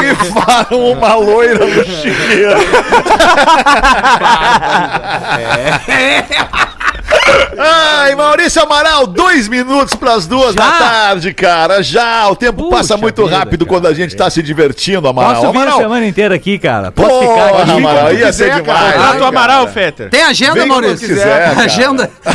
[0.00, 2.58] Rifaram uma loira no chiqueiro.
[7.58, 11.82] Ai, Maurício Amaral, dois minutos pras duas da tarde, cara.
[11.82, 13.80] Já, o tempo passa muito vida, rápido cara.
[13.80, 15.34] quando a gente tá se divertindo, Amaral.
[15.34, 16.92] Posso vir a Amaral, semana inteira aqui, cara.
[16.92, 17.70] Posso Porra, ficar aqui.
[17.72, 18.66] Amaral, ia ser demais.
[18.92, 19.14] cara.
[19.14, 19.72] Né, o Amaral, cara?
[19.72, 20.10] Fetter.
[20.10, 21.08] Tem agenda, Vem Maurício?
[21.08, 21.64] quiser, cara.
[21.64, 22.10] Agenda?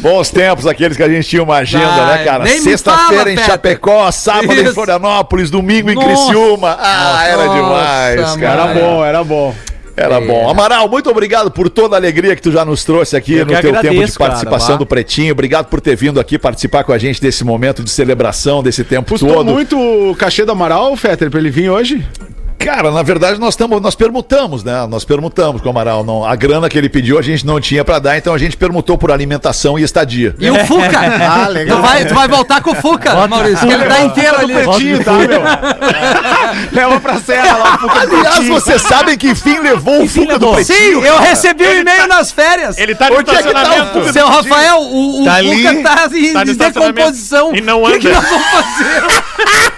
[0.00, 2.46] Bons tempos aqueles que a gente tinha uma agenda, Ai, né, cara?
[2.46, 3.46] Sexta-feira em Pepe.
[3.48, 4.74] Chapecó, sábado em Isso.
[4.74, 6.06] Florianópolis, domingo em Nossa.
[6.08, 6.78] Criciúma.
[6.80, 8.62] Ah, era Nossa, demais, cara.
[8.62, 9.54] Era bom, era bom.
[9.98, 10.48] Era bom.
[10.48, 13.52] Amaral, muito obrigado por toda a alegria que tu já nos trouxe aqui Eu no
[13.52, 14.76] teu tempo de agradeço, cara, participação vá.
[14.76, 15.32] do Pretinho.
[15.32, 19.10] Obrigado por ter vindo aqui participar com a gente desse momento de celebração, desse tempo
[19.10, 19.50] Custou todo.
[19.50, 22.04] muito o cachê do Amaral, Fetter, pra ele vir hoje?
[22.68, 24.86] Cara, na verdade nós estamos, nós permutamos, né?
[24.90, 26.04] Nós permutamos com o Amaral.
[26.04, 28.58] Não, a grana que ele pediu a gente não tinha pra dar, então a gente
[28.58, 30.36] permutou por alimentação e estadia.
[30.38, 30.98] E o Fuca?
[31.38, 31.76] Ah, legal.
[31.78, 34.54] Tu vai, tu vai voltar com o Fuca, Maurício, que ele tá inteiro ali.
[34.54, 35.40] Pretinho, tá, meu?
[36.72, 40.52] Leva pra serra lá, do Aliás, vocês sabem que fim levou o Fuca do?
[40.52, 41.00] Pretinho?
[41.00, 42.76] Sim, eu recebi um e-mail nas férias.
[42.78, 43.98] Ele tá no Onde é que tá o estacionamento.
[44.00, 44.12] Fuca?
[44.12, 47.54] Seu Rafael, o, o Tá Fuca ali, tá em tá estacionamento decomposição.
[47.54, 48.20] e não O que, que anda.
[48.20, 49.68] nós vamos fazer?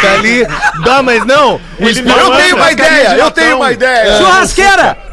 [0.00, 0.46] Tá ali.
[0.84, 1.60] Dá, mas não.
[1.78, 4.16] Ele Eu não tenho uma ideia, eu tenho uma ideia.
[4.18, 5.09] Churrasqueira!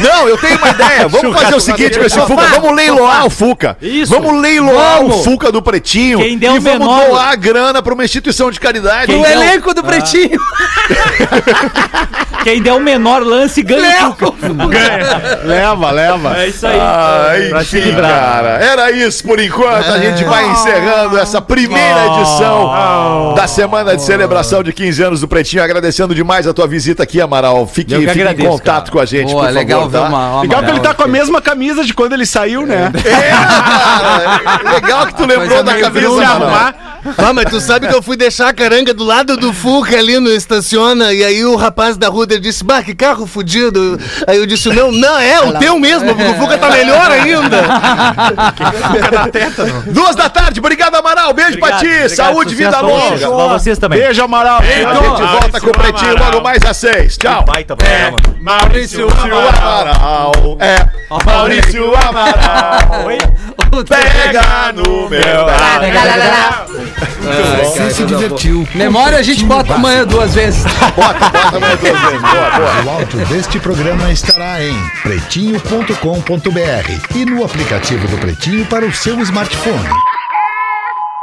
[0.00, 1.08] Não, eu tenho uma ideia.
[1.08, 2.42] Vamos fazer o seguinte com esse Fuca.
[2.46, 3.76] Vamos leiloar o Fuca.
[3.80, 4.12] Isso.
[4.12, 5.16] Vamos leiloar Vamos.
[5.16, 6.18] o Fuca do Pretinho.
[6.18, 9.12] Quem der e o vamos menor- doar a grana pra uma instituição de caridade.
[9.12, 10.38] O Quem- elenco do Pretinho.
[12.44, 14.38] Quem der o menor lance ganha o Fuca.
[15.44, 16.36] Leva, leva.
[16.42, 16.78] É isso aí.
[16.80, 18.48] Ah, Pra enfim, cara.
[18.64, 19.90] Era isso por enquanto.
[19.90, 25.28] A gente vai encerrando essa primeira edição da semana de celebração de 15 anos do
[25.28, 25.62] Pretinho.
[25.62, 27.66] Agradecendo demais a tua visita aqui, Amaral.
[27.66, 28.92] Fique, fique em agradeço, contato cara.
[28.92, 31.08] com a gente, Boa, por legal ver uma, uma Legal que ele tá com a
[31.08, 32.92] mesma camisa de quando ele saiu, né?
[33.04, 34.72] É, cara.
[34.74, 36.74] Legal que tu lembrou da camisa, arrumar,
[37.18, 40.18] Ah, mas tu sabe que eu fui deixar a caranga do lado do Fuca ali
[40.20, 43.98] no estaciona e aí o rapaz da Ruder disse, bah, que carro fudido.
[44.26, 47.62] Aí eu disse, não, não, é o teu mesmo, porque o Fuca tá melhor ainda.
[49.92, 51.32] Duas da tarde, obrigado, Amaral.
[51.32, 51.86] Beijo pra ti.
[51.86, 53.18] Obrigado, Saúde, vida longa.
[53.18, 53.98] Pra vocês também.
[53.98, 54.58] Beijo, Amaral.
[54.58, 57.16] A gente volta com o Pretinho logo mais às seis.
[57.16, 57.44] Tchau.
[57.44, 58.18] Baita programa.
[58.40, 59.61] Maurício Amaral.
[60.60, 60.86] É.
[61.24, 63.06] Maurício Amaral.
[63.88, 65.46] Pega no meu.
[67.64, 68.68] Você se divertiu.
[68.74, 70.62] Memória a gente bota amanhã duas vezes.
[70.94, 72.20] Bota, bota mais duas vezes.
[72.20, 72.84] Boa, boa.
[72.84, 79.18] O áudio deste programa estará em pretinho.com.br e no aplicativo do Pretinho para o seu
[79.20, 79.88] smartphone.